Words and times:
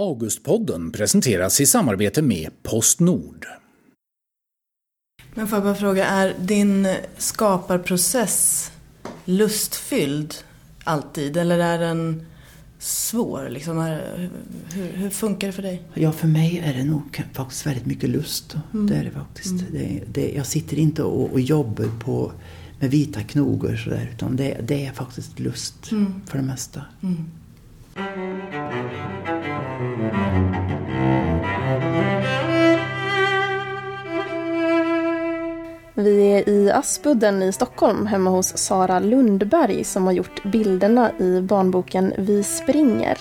Augustpodden 0.00 0.92
presenteras 0.92 1.60
i 1.60 1.66
samarbete 1.66 2.22
med 2.22 2.50
Postnord. 2.62 3.46
Men 5.34 5.48
får 5.48 5.56
jag 5.56 5.64
bara 5.64 5.74
fråga, 5.74 6.06
är 6.06 6.34
din 6.40 6.88
skaparprocess 7.16 8.70
lustfylld 9.24 10.34
alltid? 10.84 11.36
Eller 11.36 11.58
är 11.58 11.78
den 11.78 12.26
svår? 12.78 13.48
Liksom, 13.48 13.78
hur, 14.72 14.92
hur, 14.92 15.10
funkar 15.10 15.46
det 15.46 15.52
för 15.52 15.62
dig? 15.62 15.82
Ja, 15.94 16.12
för 16.12 16.28
mig 16.28 16.62
är 16.64 16.74
det 16.74 16.84
nog 16.84 17.24
faktiskt 17.32 17.66
väldigt 17.66 17.86
mycket 17.86 18.10
lust. 18.10 18.56
Mm. 18.74 18.86
Det 18.86 18.96
är 18.96 19.04
det 19.04 19.10
faktiskt. 19.10 19.60
Mm. 19.60 19.72
Det, 19.72 20.02
det, 20.06 20.32
jag 20.32 20.46
sitter 20.46 20.78
inte 20.78 21.02
och, 21.02 21.32
och 21.32 21.40
jobbar 21.40 21.88
på, 22.04 22.32
med 22.78 22.90
vita 22.90 23.20
knogar 23.20 23.76
sådär, 23.76 24.10
utan 24.14 24.36
det, 24.36 24.56
det 24.62 24.86
är 24.86 24.92
faktiskt 24.92 25.38
lust 25.38 25.92
mm. 25.92 26.14
för 26.26 26.38
det 26.38 26.44
mesta. 26.44 26.82
Vi 36.00 36.32
är 36.32 36.48
i 36.48 36.70
Aspudden 36.70 37.42
i 37.42 37.52
Stockholm 37.52 38.06
hemma 38.06 38.30
hos 38.30 38.56
Sara 38.56 38.98
Lundberg 38.98 39.84
som 39.84 40.04
har 40.04 40.12
gjort 40.12 40.42
bilderna 40.42 41.10
i 41.18 41.40
barnboken 41.40 42.12
Vi 42.18 42.42
springer. 42.42 43.18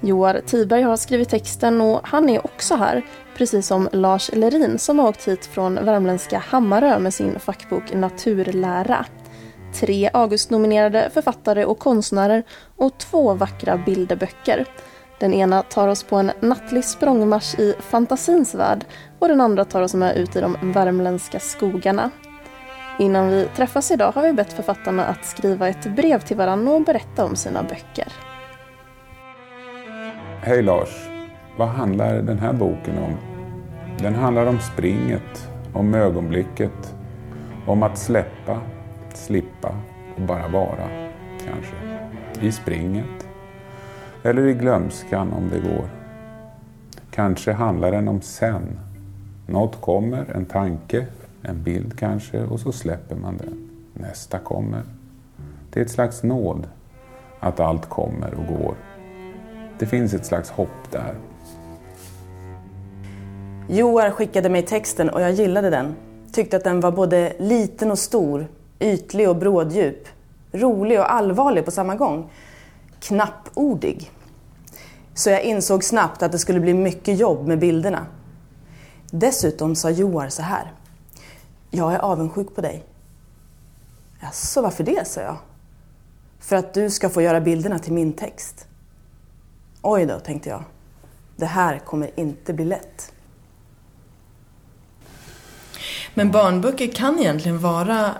Joar 0.00 0.40
Tiberg 0.46 0.82
har 0.82 0.96
skrivit 0.96 1.28
texten 1.28 1.80
och 1.80 2.00
han 2.04 2.28
är 2.28 2.46
också 2.46 2.74
här, 2.74 3.06
precis 3.36 3.66
som 3.66 3.88
Lars 3.92 4.30
Lerin 4.32 4.78
som 4.78 4.98
har 4.98 5.08
åkt 5.08 5.28
hit 5.28 5.46
från 5.46 5.74
värmländska 5.74 6.38
Hammarö 6.38 6.98
med 6.98 7.14
sin 7.14 7.38
fackbok 7.38 7.94
Naturlära. 7.94 9.06
Tre 9.74 10.10
Augustnominerade 10.12 11.10
författare 11.14 11.64
och 11.64 11.78
konstnärer 11.78 12.42
och 12.76 12.98
två 12.98 13.34
vackra 13.34 13.76
bilderböcker. 13.76 14.66
Den 15.20 15.34
ena 15.34 15.62
tar 15.62 15.88
oss 15.88 16.02
på 16.02 16.16
en 16.16 16.32
nattlig 16.40 16.84
språngmarsch 16.84 17.58
i 17.58 17.74
fantasins 17.80 18.54
värld 18.54 18.84
och 19.18 19.28
den 19.28 19.40
andra 19.40 19.64
tar 19.64 19.82
oss 19.82 19.94
med 19.94 20.16
ut 20.16 20.36
i 20.36 20.40
de 20.40 20.72
värmländska 20.72 21.40
skogarna. 21.40 22.10
Innan 22.98 23.28
vi 23.28 23.48
träffas 23.56 23.90
idag 23.90 24.12
har 24.12 24.22
vi 24.22 24.32
bett 24.32 24.52
författarna 24.52 25.04
att 25.04 25.24
skriva 25.24 25.68
ett 25.68 25.96
brev 25.96 26.20
till 26.20 26.36
varandra 26.36 26.72
och 26.72 26.82
berätta 26.82 27.24
om 27.24 27.36
sina 27.36 27.62
böcker. 27.62 28.12
Hej 30.40 30.62
Lars! 30.62 31.08
Vad 31.56 31.68
handlar 31.68 32.22
den 32.22 32.38
här 32.38 32.52
boken 32.52 32.98
om? 32.98 33.16
Den 33.98 34.14
handlar 34.14 34.46
om 34.46 34.58
springet, 34.60 35.48
om 35.72 35.94
ögonblicket, 35.94 36.94
om 37.66 37.82
att 37.82 37.98
släppa, 37.98 38.60
slippa 39.14 39.76
och 40.16 40.22
bara 40.22 40.48
vara, 40.48 40.88
kanske. 41.46 41.76
I 42.40 42.52
springet. 42.52 43.29
Eller 44.22 44.46
i 44.46 44.54
glömskan 44.54 45.32
om 45.32 45.48
det 45.48 45.60
går. 45.60 45.88
Kanske 47.10 47.52
handlar 47.52 47.92
den 47.92 48.08
om 48.08 48.20
sen. 48.20 48.78
Något 49.46 49.80
kommer, 49.80 50.26
en 50.34 50.44
tanke, 50.44 51.06
en 51.42 51.62
bild 51.62 51.98
kanske, 51.98 52.42
och 52.42 52.60
så 52.60 52.72
släpper 52.72 53.16
man 53.16 53.36
den. 53.36 53.70
Nästa 53.94 54.38
kommer. 54.38 54.82
Det 55.70 55.80
är 55.80 55.84
ett 55.84 55.90
slags 55.90 56.22
nåd 56.22 56.66
att 57.40 57.60
allt 57.60 57.88
kommer 57.88 58.34
och 58.34 58.58
går. 58.58 58.74
Det 59.78 59.86
finns 59.86 60.14
ett 60.14 60.26
slags 60.26 60.50
hopp 60.50 60.90
där. 60.90 61.14
Joar 63.68 64.10
skickade 64.10 64.48
mig 64.48 64.62
texten 64.62 65.10
och 65.10 65.20
jag 65.20 65.32
gillade 65.32 65.70
den. 65.70 65.94
Tyckte 66.32 66.56
att 66.56 66.64
den 66.64 66.80
var 66.80 66.92
både 66.92 67.32
liten 67.38 67.90
och 67.90 67.98
stor, 67.98 68.46
ytlig 68.78 69.28
och 69.28 69.36
bråddjup, 69.36 70.08
rolig 70.52 70.98
och 71.00 71.12
allvarlig 71.12 71.64
på 71.64 71.70
samma 71.70 71.94
gång. 71.94 72.30
Knappordig. 73.00 74.10
Så 75.14 75.30
jag 75.30 75.42
insåg 75.42 75.84
snabbt 75.84 76.22
att 76.22 76.32
det 76.32 76.38
skulle 76.38 76.60
bli 76.60 76.74
mycket 76.74 77.18
jobb 77.18 77.46
med 77.46 77.58
bilderna. 77.58 78.06
Dessutom 79.10 79.76
sa 79.76 79.90
Joar 79.90 80.28
så 80.28 80.42
här. 80.42 80.72
Jag 81.70 81.94
är 81.94 81.98
avundsjuk 81.98 82.54
på 82.54 82.60
dig. 82.60 82.84
Jaså, 84.20 84.62
varför 84.62 84.84
det? 84.84 85.08
sa 85.08 85.20
jag. 85.20 85.36
För 86.40 86.56
att 86.56 86.74
du 86.74 86.90
ska 86.90 87.08
få 87.08 87.22
göra 87.22 87.40
bilderna 87.40 87.78
till 87.78 87.92
min 87.92 88.12
text. 88.12 88.66
Oj 89.82 90.06
då, 90.06 90.18
tänkte 90.18 90.48
jag. 90.48 90.64
Det 91.36 91.46
här 91.46 91.78
kommer 91.78 92.20
inte 92.20 92.52
bli 92.52 92.64
lätt. 92.64 93.12
Men 96.14 96.30
barnböcker 96.30 96.92
kan 96.92 97.18
egentligen 97.18 97.58
vara 97.58 98.14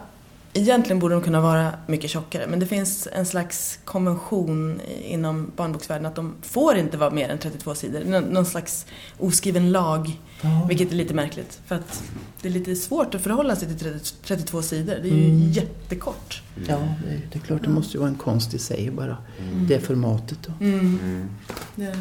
Egentligen 0.53 0.99
borde 0.99 1.15
de 1.15 1.23
kunna 1.23 1.41
vara 1.41 1.73
mycket 1.87 2.11
tjockare 2.11 2.47
men 2.47 2.61
det 2.61 2.67
finns 2.67 3.09
en 3.13 3.27
slags 3.27 3.79
konvention 3.85 4.81
inom 5.05 5.51
barnboksvärlden 5.57 6.07
att 6.07 6.15
de 6.15 6.35
får 6.43 6.77
inte 6.77 6.97
vara 6.97 7.11
mer 7.11 7.29
än 7.29 7.39
32 7.39 7.75
sidor. 7.75 8.21
Någon 8.21 8.47
slags 8.47 8.87
oskriven 9.19 9.73
lag, 9.73 10.21
ja. 10.41 10.67
vilket 10.69 10.93
är 10.93 10.95
lite 10.95 11.15
märkligt. 11.15 11.61
För 11.67 11.75
att 11.75 12.03
det 12.43 12.49
är 12.49 12.53
lite 12.53 12.77
svårt 12.77 13.15
att 13.15 13.23
förhålla 13.23 13.57
sig 13.57 13.79
till 13.79 14.01
32 14.25 14.63
sidor. 14.63 14.95
Det 15.03 15.09
är 15.09 15.15
ju 15.15 15.31
mm. 15.31 15.53
jättekort. 15.53 16.43
Ja, 16.67 16.79
det, 17.05 17.21
det 17.33 17.39
är 17.39 17.41
klart. 17.41 17.63
Det 17.63 17.71
måste 17.71 17.93
ju 17.93 17.99
vara 17.99 18.11
en 18.11 18.19
konst 18.19 18.55
i 18.55 18.59
sig 18.59 18.91
bara. 18.91 19.17
Mm. 19.39 19.67
Det 19.67 19.81
formatet 19.81 20.39
då. 20.47 20.65
Mm. 20.65 20.79
mm. 20.79 21.29
Det. 21.75 21.99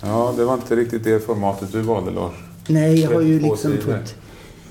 Ja, 0.00 0.34
det 0.36 0.44
var 0.44 0.54
inte 0.54 0.76
riktigt 0.76 1.04
det 1.04 1.20
formatet 1.20 1.72
du 1.72 1.80
valde 1.80 2.10
Lars. 2.10 2.34
Nej, 2.66 3.00
jag 3.00 3.10
har 3.10 3.20
ju 3.20 3.40
liksom 3.40 3.76
fått... 3.76 4.14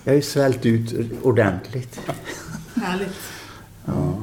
Jag 0.04 0.12
har 0.12 0.16
ju 0.16 0.22
svällt 0.22 0.66
ut 0.66 1.12
ordentligt. 1.22 2.00
Härligt. 2.76 3.20
Ja. 3.86 4.14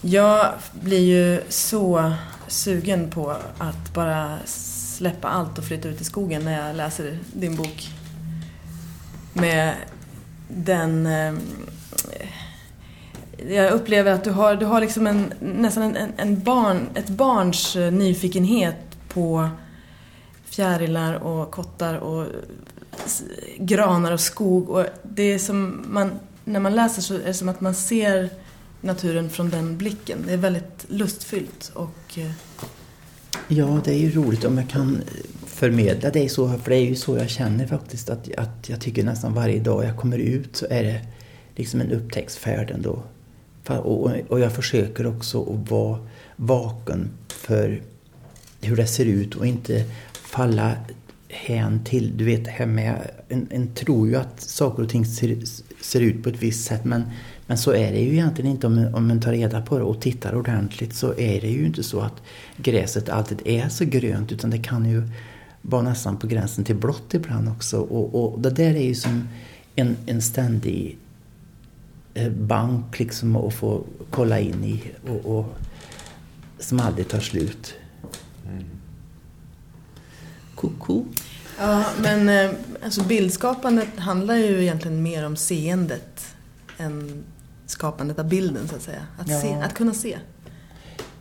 Jag 0.00 0.52
blir 0.72 1.00
ju 1.00 1.42
så 1.48 2.12
sugen 2.48 3.10
på 3.10 3.36
att 3.58 3.94
bara 3.94 4.38
släppa 4.44 5.28
allt 5.28 5.58
och 5.58 5.64
flytta 5.64 5.88
ut 5.88 6.00
i 6.00 6.04
skogen 6.04 6.44
när 6.44 6.66
jag 6.66 6.76
läser 6.76 7.18
din 7.32 7.56
bok. 7.56 7.88
Med 9.32 9.74
den... 10.48 11.06
Eh, 11.06 11.34
jag 13.48 13.72
upplever 13.72 14.12
att 14.12 14.24
du 14.24 14.30
har, 14.30 14.54
du 14.54 14.66
har 14.66 14.80
liksom 14.80 15.06
en, 15.06 15.32
nästan 15.40 15.96
en, 15.96 16.12
en 16.16 16.42
barn, 16.42 16.88
ett 16.94 17.08
barns 17.08 17.74
nyfikenhet 17.74 18.76
på 19.08 19.48
fjärilar 20.44 21.14
och 21.14 21.50
kottar 21.50 21.94
och 21.94 22.26
granar 23.58 24.12
och 24.12 24.20
skog. 24.20 24.70
Och 24.70 24.86
det 25.02 25.22
är 25.22 25.38
som 25.38 25.84
man 25.88 26.18
när 26.48 26.60
man 26.60 26.74
läser 26.74 27.02
så 27.02 27.14
är 27.14 27.18
det 27.18 27.34
som 27.34 27.48
att 27.48 27.60
man 27.60 27.74
ser 27.74 28.30
naturen 28.80 29.30
från 29.30 29.50
den 29.50 29.76
blicken. 29.76 30.18
Det 30.26 30.32
är 30.32 30.36
väldigt 30.36 30.86
lustfyllt 30.88 31.70
och... 31.74 32.18
Eh, 32.18 32.30
ja, 33.48 33.80
det 33.84 33.90
är 33.90 33.98
ju 33.98 34.10
roligt 34.10 34.44
om 34.44 34.58
jag 34.58 34.68
kan 34.68 34.96
eh, 34.96 35.24
förmedla 35.46 36.10
det 36.10 36.28
så, 36.28 36.48
för 36.48 36.70
det 36.70 36.76
är 36.76 36.84
ju 36.84 36.96
så 36.96 37.16
jag 37.16 37.30
känner 37.30 37.66
faktiskt 37.66 38.10
att, 38.10 38.34
att 38.34 38.68
jag 38.68 38.80
tycker 38.80 39.04
nästan 39.04 39.34
varje 39.34 39.60
dag 39.60 39.84
jag 39.84 39.96
kommer 39.96 40.18
ut 40.18 40.56
så 40.56 40.66
är 40.70 40.82
det 40.82 41.00
liksom 41.56 41.80
en 41.80 41.92
upptäcktsfärd 41.92 42.70
ändå. 42.70 43.02
Och, 43.66 44.10
och 44.28 44.40
jag 44.40 44.52
försöker 44.52 45.06
också 45.06 45.42
att 45.42 45.70
vara 45.70 45.98
vaken 46.36 47.10
för 47.28 47.82
hur 48.60 48.76
det 48.76 48.86
ser 48.86 49.04
ut 49.04 49.34
och 49.34 49.46
inte 49.46 49.84
falla 50.12 50.76
hän 51.28 51.84
till, 51.84 52.16
du 52.16 52.24
vet, 52.24 52.46
här 52.46 52.66
med, 52.66 53.10
en, 53.28 53.48
en 53.50 53.74
tror 53.74 54.08
ju 54.08 54.16
att 54.16 54.40
saker 54.40 54.82
och 54.82 54.88
ting 54.88 55.06
ser, 55.06 55.38
ser 55.80 56.00
ut 56.00 56.22
på 56.22 56.28
ett 56.28 56.42
visst 56.42 56.66
sätt 56.66 56.84
men, 56.84 57.02
men 57.46 57.58
så 57.58 57.72
är 57.72 57.92
det 57.92 58.00
ju 58.00 58.12
egentligen 58.12 58.50
inte 58.50 58.66
om, 58.66 58.90
om 58.94 59.08
man 59.08 59.20
tar 59.20 59.32
reda 59.32 59.62
på 59.62 59.78
det 59.78 59.84
och 59.84 60.00
tittar 60.00 60.34
ordentligt 60.34 60.94
så 60.94 61.10
är 61.18 61.40
det 61.40 61.48
ju 61.48 61.66
inte 61.66 61.82
så 61.82 62.00
att 62.00 62.22
gräset 62.56 63.08
alltid 63.08 63.40
är 63.44 63.68
så 63.68 63.84
grönt 63.84 64.32
utan 64.32 64.50
det 64.50 64.58
kan 64.58 64.90
ju 64.90 65.02
vara 65.62 65.82
nästan 65.82 66.16
på 66.16 66.26
gränsen 66.26 66.64
till 66.64 66.76
blått 66.76 67.14
ibland 67.14 67.48
också 67.48 67.80
och, 67.80 68.32
och 68.32 68.40
det 68.40 68.50
där 68.50 68.74
är 68.74 68.84
ju 68.84 68.94
som 68.94 69.28
en, 69.74 69.96
en 70.06 70.22
ständig 70.22 70.98
eh, 72.14 72.32
bank 72.32 72.98
liksom 72.98 73.36
att 73.36 73.54
få 73.54 73.84
kolla 74.10 74.40
in 74.40 74.64
i 74.64 74.82
och, 75.08 75.38
och 75.38 75.58
som 76.58 76.80
aldrig 76.80 77.08
tar 77.08 77.20
slut. 77.20 77.74
Mm. 78.46 78.77
Koko. 80.58 81.04
Ja, 81.58 81.84
men 82.02 82.28
eh, 82.28 82.50
alltså 82.84 83.02
bildskapandet 83.02 83.88
handlar 83.96 84.34
ju 84.34 84.62
egentligen 84.62 85.02
mer 85.02 85.26
om 85.26 85.36
seendet 85.36 86.34
än 86.78 87.24
skapandet 87.66 88.18
av 88.18 88.28
bilden 88.28 88.68
så 88.68 88.76
att 88.76 88.82
säga. 88.82 89.02
Att, 89.18 89.30
ja. 89.30 89.40
se, 89.40 89.52
att 89.52 89.74
kunna 89.74 89.94
se. 89.94 90.18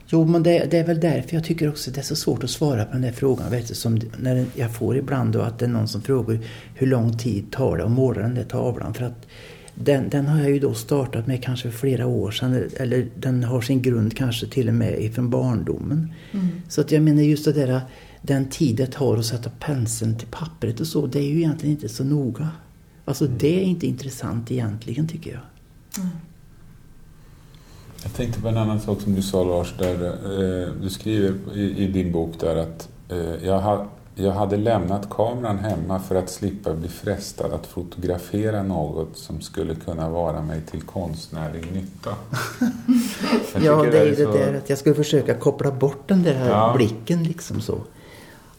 Jo, 0.07 0.25
men 0.25 0.43
det, 0.43 0.67
det, 0.71 0.77
är 0.77 0.85
väl 0.85 0.99
därför 0.99 1.35
jag 1.35 1.43
tycker 1.43 1.69
också 1.69 1.91
det 1.91 1.99
är 1.99 2.03
så 2.03 2.15
svårt 2.15 2.43
att 2.43 2.49
svara 2.49 2.85
på 2.85 2.91
den 2.91 3.01
där 3.01 3.11
frågan. 3.11 3.51
Vet 3.51 3.67
du, 3.67 3.75
som 3.75 3.99
när 4.17 4.45
jag 4.55 4.75
får 4.75 4.97
ibland 4.97 5.33
då 5.33 5.41
att 5.41 5.59
det 5.59 5.65
är 5.65 5.69
någon 5.69 5.87
som 5.87 6.01
frågar 6.01 6.39
hur 6.75 6.87
lång 6.87 7.17
tid 7.17 7.51
tar 7.51 7.77
det 7.77 7.83
att 7.83 7.91
måla 7.91 8.21
den 8.21 8.35
där 8.35 8.43
tavlan. 8.43 8.93
För 8.93 9.05
att 9.05 9.27
den, 9.75 10.09
den 10.09 10.27
har 10.27 10.39
jag 10.39 10.49
ju 10.49 10.59
då 10.59 10.73
startat 10.73 11.27
med 11.27 11.43
kanske 11.43 11.71
för 11.71 11.77
flera 11.77 12.07
år 12.07 12.31
sedan. 12.31 12.69
Eller 12.77 13.07
den 13.15 13.43
har 13.43 13.61
sin 13.61 13.81
grund 13.81 14.17
kanske 14.17 14.47
till 14.47 14.67
och 14.67 14.73
med 14.73 15.01
ifrån 15.01 15.29
barndomen. 15.29 16.13
Mm. 16.31 16.47
Så 16.69 16.81
att 16.81 16.91
jag 16.91 17.03
menar 17.03 17.21
just 17.21 17.45
det 17.45 17.53
där 17.53 17.81
den 18.21 18.49
tid 18.49 18.75
det 18.75 18.87
tar 18.87 19.17
att 19.17 19.25
sätta 19.25 19.49
penseln 19.59 20.17
till 20.17 20.27
pappret 20.27 20.79
och 20.79 20.87
så, 20.87 21.07
det 21.07 21.19
är 21.19 21.29
ju 21.29 21.37
egentligen 21.37 21.75
inte 21.75 21.89
så 21.89 22.03
noga. 22.03 22.49
Alltså 23.05 23.25
mm. 23.25 23.37
det 23.37 23.59
är 23.59 23.63
inte 23.63 23.87
intressant 23.87 24.51
egentligen 24.51 25.07
tycker 25.07 25.31
jag. 25.31 25.41
Mm. 26.03 26.17
Jag 28.03 28.13
tänkte 28.13 28.41
på 28.41 28.47
en 28.47 28.57
annan 28.57 28.79
sak 28.79 29.01
som 29.01 29.15
du 29.15 29.21
sa 29.21 29.43
Lars, 29.43 29.73
där 29.77 30.05
eh, 30.05 30.73
du 30.81 30.89
skriver 30.89 31.57
i, 31.57 31.83
i, 31.83 31.87
din 31.87 32.11
bok 32.11 32.39
där 32.39 32.55
att 32.55 32.89
Eh, 33.09 33.45
jag, 33.45 33.59
ha, 33.59 33.87
jag 34.15 34.31
hade 34.31 34.57
lämnat 34.57 35.09
kameran 35.09 35.59
hemma 35.59 35.99
för 35.99 36.15
att 36.15 36.29
slippa 36.29 36.73
bli 36.73 36.87
frestad 36.87 37.53
att 37.53 37.65
fotografera 37.65 38.63
något 38.63 39.17
som 39.17 39.41
skulle 39.41 39.75
kunna 39.75 40.09
vara 40.09 40.41
mig 40.41 40.61
till 40.61 40.81
konstnärlig 40.81 41.71
nytta. 41.71 42.15
ja, 43.65 43.83
det 43.83 43.99
är 43.99 44.05
det 44.05 44.15
så... 44.15 44.31
där 44.31 44.53
att 44.53 44.69
jag 44.69 44.79
skulle 44.79 44.95
försöka 44.95 45.33
koppla 45.33 45.71
bort 45.71 46.07
den 46.07 46.23
där 46.23 46.49
ja. 46.49 46.73
blicken 46.75 47.23
liksom 47.23 47.61
så. 47.61 47.79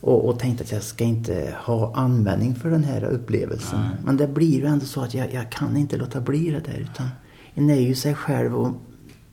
Och, 0.01 0.29
och 0.29 0.39
tänkte 0.39 0.65
att 0.65 0.73
jag 0.73 0.83
ska 0.83 1.05
inte 1.05 1.57
ha 1.65 1.95
användning 1.95 2.55
för 2.55 2.71
den 2.71 2.85
här 2.85 3.05
upplevelsen. 3.05 3.81
Nej. 3.81 3.97
Men 4.05 4.17
det 4.17 4.27
blir 4.27 4.61
ju 4.61 4.67
ändå 4.67 4.87
så 4.87 5.01
att 5.01 5.15
jag, 5.15 5.35
jag 5.35 5.51
kan 5.51 5.77
inte 5.77 5.97
låta 5.97 6.21
bli 6.21 6.51
det 6.51 6.73
där. 6.73 6.79
Utan 6.79 7.09
en 7.55 7.71
är 7.71 7.81
ju 7.81 7.95
sig 7.95 8.15
själv 8.15 8.57
och 8.57 8.73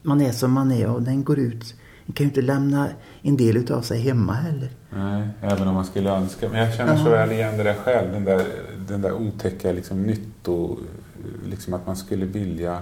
man 0.02 0.22
är 0.22 0.32
som 0.32 0.52
man 0.52 0.72
är 0.72 0.90
och 0.90 1.02
den 1.02 1.24
går 1.24 1.40
ut. 1.40 1.76
Man 2.06 2.14
kan 2.14 2.24
ju 2.24 2.30
inte 2.30 2.42
lämna 2.42 2.90
en 3.22 3.38
del 3.38 3.58
utav 3.58 3.82
sig 3.82 4.00
hemma 4.00 4.34
heller. 4.34 4.70
Nej, 4.90 5.28
även 5.42 5.68
om 5.68 5.74
man 5.74 5.86
skulle 5.86 6.10
önska. 6.10 6.50
Men 6.50 6.60
jag 6.60 6.74
känner 6.74 6.98
så 6.98 7.10
väl 7.10 7.32
igen 7.32 7.58
det 7.58 7.64
där 7.64 7.74
själv. 7.74 8.12
Den 8.12 8.24
där, 8.24 8.46
den 8.88 9.02
där 9.02 9.14
otäcka 9.14 9.72
liksom, 9.72 10.04
nytto... 10.04 10.78
Liksom 11.46 11.74
att 11.74 11.88
man 11.88 11.96
skulle 11.96 12.26
vilja... 12.26 12.80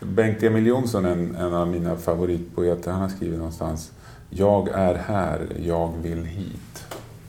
Bengt-Emil 0.00 0.66
Jonsson, 0.66 1.04
en, 1.04 1.34
en 1.34 1.54
av 1.54 1.68
mina 1.68 1.96
favoritpoeter, 1.96 2.90
han 2.90 3.00
har 3.00 3.08
skrivit 3.08 3.38
någonstans 3.38 3.92
Jag 4.30 4.68
är 4.68 4.94
här, 4.94 5.46
jag 5.62 5.92
vill 6.02 6.24
hit. 6.24 6.71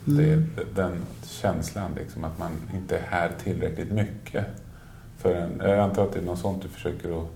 Mm. 0.06 0.16
Det 0.56 0.64
den 0.74 0.92
känslan, 1.26 1.90
liksom, 1.96 2.24
att 2.24 2.38
man 2.38 2.50
inte 2.74 2.96
är 2.96 3.02
här 3.02 3.30
tillräckligt 3.42 3.92
mycket. 3.92 4.46
För 5.18 5.34
en, 5.34 5.52
jag 5.58 5.78
antar 5.78 6.04
att 6.04 6.12
det 6.12 6.18
är 6.18 6.24
något 6.24 6.38
sånt 6.38 6.62
du 6.62 6.68
försöker 6.68 7.22
att 7.22 7.28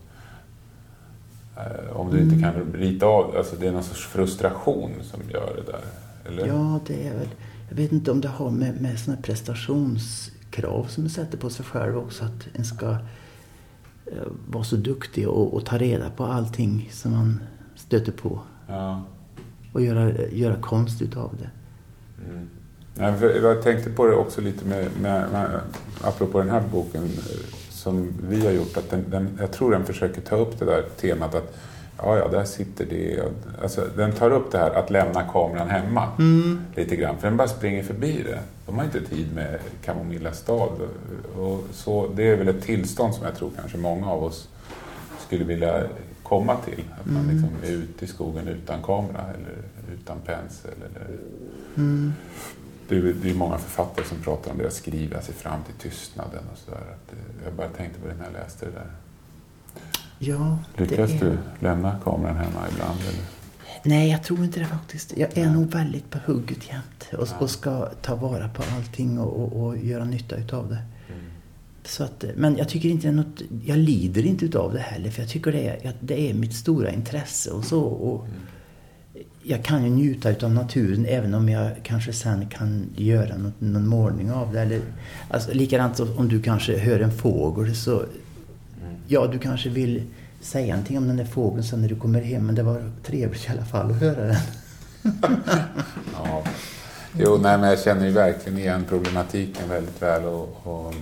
Eh, 1.58 1.96
om 1.96 2.10
du 2.10 2.20
inte 2.20 2.38
kan 2.38 2.72
rita 2.72 3.06
av 3.06 3.36
alltså 3.36 3.56
det 3.56 3.66
är 3.66 3.72
någon 3.72 3.84
sorts 3.84 4.06
frustration 4.06 4.90
som 5.02 5.20
gör 5.30 5.56
det 5.56 5.72
där? 5.72 5.80
Eller? 6.26 6.46
Ja, 6.46 6.80
det 6.86 7.08
är 7.08 7.14
väl... 7.14 7.28
Jag 7.68 7.76
vet 7.76 7.92
inte 7.92 8.10
om 8.10 8.20
det 8.20 8.28
har 8.28 8.50
med, 8.50 8.80
med 8.80 8.98
såna 8.98 9.16
prestationskrav 9.16 10.84
som 10.84 11.02
man 11.02 11.10
sätter 11.10 11.38
på 11.38 11.50
sig 11.50 11.64
själv 11.64 11.98
också. 11.98 12.24
Att 12.24 12.48
en 12.52 12.64
ska 12.64 12.90
eh, 14.06 14.22
vara 14.48 14.64
så 14.64 14.76
duktig 14.76 15.28
och, 15.28 15.54
och, 15.54 15.66
ta 15.66 15.78
reda 15.78 16.10
på 16.10 16.24
allting 16.24 16.88
som 16.92 17.12
man 17.12 17.40
stöter 17.74 18.12
på. 18.12 18.40
Ja. 18.66 19.02
Och 19.72 19.82
göra, 19.82 20.28
göra 20.28 20.56
konst 20.60 21.02
utav 21.02 21.36
det. 21.38 21.50
Mm. 22.30 22.48
Jag 23.42 23.62
tänkte 23.62 23.90
på 23.90 24.06
det 24.06 24.14
också 24.14 24.40
lite 24.40 24.64
med, 24.64 24.86
med, 25.00 25.30
med 25.32 25.60
apropå 26.02 26.38
den 26.38 26.50
här 26.50 26.62
boken 26.72 27.08
som 27.70 28.12
vi 28.28 28.46
har 28.46 28.52
gjort, 28.52 28.76
att 28.76 28.90
den, 28.90 29.04
den, 29.10 29.38
jag 29.40 29.52
tror 29.52 29.70
den 29.70 29.84
försöker 29.84 30.20
ta 30.20 30.36
upp 30.36 30.58
det 30.58 30.64
där 30.64 30.84
temat 31.00 31.34
att 31.34 31.56
ja, 31.98 32.16
ja, 32.16 32.28
där 32.28 32.44
sitter 32.44 32.86
det. 32.86 33.22
Alltså, 33.62 33.88
den 33.96 34.12
tar 34.12 34.30
upp 34.30 34.52
det 34.52 34.58
här 34.58 34.70
att 34.70 34.90
lämna 34.90 35.22
kameran 35.22 35.68
hemma 35.68 36.08
mm. 36.18 36.60
lite 36.74 36.96
grann, 36.96 37.18
för 37.18 37.28
den 37.28 37.36
bara 37.36 37.48
springer 37.48 37.82
förbi 37.82 38.22
det. 38.22 38.38
De 38.66 38.78
har 38.78 38.84
inte 38.84 39.00
tid 39.00 39.34
med 39.34 39.58
Kamomilla 39.84 40.32
stad. 40.32 40.72
Och 41.38 41.64
så, 41.72 42.08
det 42.16 42.30
är 42.30 42.36
väl 42.36 42.48
ett 42.48 42.62
tillstånd 42.62 43.14
som 43.14 43.24
jag 43.24 43.36
tror 43.36 43.50
kanske 43.56 43.78
många 43.78 44.10
av 44.10 44.24
oss 44.24 44.48
skulle 45.26 45.44
vilja 45.44 45.82
komma 46.22 46.56
till. 46.56 46.84
Att 47.00 47.06
man 47.06 47.22
mm. 47.22 47.30
liksom 47.30 47.50
är 47.64 47.70
ute 47.70 48.04
i 48.04 48.08
skogen 48.08 48.48
utan 48.48 48.82
kamera 48.82 49.24
eller 49.34 49.56
utan 49.94 50.16
pensel. 50.20 50.74
Eller... 50.90 51.18
Mm 51.76 52.12
det 52.88 52.96
är, 52.96 53.14
det 53.22 53.30
är 53.30 53.34
många 53.34 53.58
författare 53.58 54.06
som 54.06 54.18
pratar 54.18 54.50
om 54.50 54.58
det, 54.58 54.66
att 54.66 54.72
skriva 54.72 55.22
sig 55.22 55.34
fram 55.34 55.62
till 55.64 55.90
tystnaden 55.90 56.42
och 56.52 56.58
sådär. 56.58 56.96
Jag 57.44 57.52
bara 57.54 57.68
tänkte 57.68 58.00
på 58.00 58.08
det 58.08 58.14
när 58.14 58.24
jag 58.24 58.32
läste 58.32 58.66
det 58.66 58.72
där. 58.72 58.90
Ja, 60.18 60.58
Lyckas 60.76 61.10
är... 61.10 61.20
du 61.20 61.38
lämna 61.60 61.98
kameran 62.04 62.36
hemma 62.36 62.68
ibland? 62.72 63.00
Eller? 63.00 63.24
Nej, 63.82 64.10
jag 64.10 64.22
tror 64.22 64.44
inte 64.44 64.60
det 64.60 64.66
faktiskt. 64.66 65.16
Jag 65.16 65.38
är 65.38 65.44
Nej. 65.44 65.54
nog 65.54 65.70
väldigt 65.70 66.10
på 66.10 66.18
hugget 66.26 66.68
jämt 66.68 67.08
och, 67.12 67.28
ja. 67.30 67.38
och 67.38 67.50
ska 67.50 67.88
ta 68.02 68.16
vara 68.16 68.48
på 68.48 68.62
allting 68.76 69.18
och, 69.18 69.42
och, 69.42 69.62
och 69.62 69.78
göra 69.78 70.04
nytta 70.04 70.36
utav 70.36 70.68
det. 70.68 70.82
Mm. 71.08 71.20
Så 71.84 72.04
att, 72.04 72.24
men 72.36 72.56
jag 72.56 72.68
tycker 72.68 72.88
inte 72.88 73.10
något, 73.10 73.42
jag 73.64 73.78
lider 73.78 74.26
inte 74.26 74.44
utav 74.44 74.72
det 74.72 74.80
heller 74.80 75.10
för 75.10 75.22
jag 75.22 75.30
tycker 75.30 75.52
det 75.52 75.68
är, 75.68 75.92
det 76.00 76.30
är 76.30 76.34
mitt 76.34 76.54
stora 76.54 76.90
intresse 76.90 77.50
och 77.50 77.64
så. 77.64 77.80
Och, 77.80 78.26
mm 78.26 78.36
jag 79.48 79.64
kan 79.64 79.84
ju 79.84 79.90
njuta 79.90 80.46
av 80.46 80.52
naturen 80.52 81.06
även 81.06 81.34
om 81.34 81.48
jag 81.48 81.70
kanske 81.82 82.12
sen 82.12 82.46
kan 82.48 82.86
göra 82.96 83.36
något, 83.36 83.60
någon 83.60 83.86
målning 83.86 84.32
av 84.32 84.52
det. 84.52 84.60
Eller, 84.60 84.80
alltså, 85.30 85.52
likadant 85.52 86.00
om 86.00 86.28
du 86.28 86.42
kanske 86.42 86.78
hör 86.78 87.00
en 87.00 87.12
fågel 87.12 87.76
så... 87.76 87.96
Mm. 87.96 88.08
Ja, 89.06 89.26
du 89.26 89.38
kanske 89.38 89.68
vill 89.68 90.02
säga 90.40 90.74
någonting 90.74 90.98
om 90.98 91.06
den 91.08 91.16
där 91.16 91.24
fågeln 91.24 91.64
sen 91.64 91.80
när 91.80 91.88
du 91.88 91.96
kommer 91.96 92.20
hem. 92.20 92.46
Men 92.46 92.54
det 92.54 92.62
var 92.62 92.90
trevligt 93.04 93.46
i 93.46 93.52
alla 93.52 93.64
fall 93.64 93.90
att 93.90 94.00
höra 94.00 94.26
den. 94.26 94.36
ja. 96.14 96.44
Jo, 97.12 97.38
nej, 97.42 97.58
men 97.58 97.68
jag 97.68 97.80
känner 97.80 98.06
ju 98.06 98.12
verkligen 98.12 98.58
igen 98.58 98.84
problematiken 98.88 99.68
väldigt 99.68 100.02
väl. 100.02 100.24
Och, 100.24 100.66
och, 100.66 100.94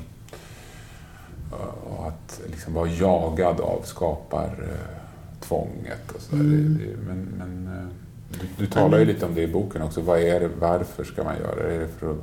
och 1.84 2.08
att 2.08 2.40
liksom 2.50 2.74
vara 2.74 2.88
jagad 2.88 3.60
av 3.60 3.82
skapar 3.84 4.46
eh, 4.46 5.00
tvånget 5.40 6.12
och 6.14 6.20
så. 6.20 6.34
Mm. 6.34 6.80
Men, 7.06 7.18
men 7.38 7.78
eh, 7.78 8.05
du, 8.30 8.46
du 8.58 8.66
talar 8.66 8.98
ju 8.98 9.04
lite 9.04 9.26
om 9.26 9.34
det 9.34 9.42
i 9.42 9.48
boken 9.48 9.82
också. 9.82 10.00
Vad 10.00 10.20
är 10.20 10.40
det, 10.40 10.48
varför 10.48 11.04
ska 11.04 11.24
man 11.24 11.36
göra 11.36 11.68
det? 11.68 11.74
Är 11.74 11.80
det 11.80 11.88
för 11.98 12.10
att, 12.10 12.18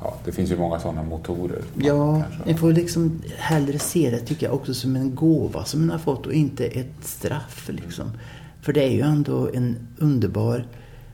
ja, 0.00 0.16
det 0.24 0.32
finns 0.32 0.50
ju 0.50 0.56
många 0.56 0.80
sådana 0.80 1.02
motorer. 1.02 1.62
Ja, 1.74 2.22
ni 2.46 2.54
får 2.54 2.72
liksom 2.72 3.22
hellre 3.36 3.78
se 3.78 4.10
det 4.10 4.18
tycker 4.18 4.46
jag 4.46 4.54
också 4.54 4.74
som 4.74 4.96
en 4.96 5.14
gåva 5.14 5.64
som 5.64 5.80
man 5.80 5.90
har 5.90 5.98
fått 5.98 6.26
och 6.26 6.32
inte 6.32 6.66
ett 6.66 7.04
straff. 7.04 7.70
Liksom. 7.72 8.10
För 8.62 8.72
det 8.72 8.82
är 8.82 8.90
ju 8.90 9.00
ändå 9.00 9.50
en 9.54 9.88
underbar 9.98 10.66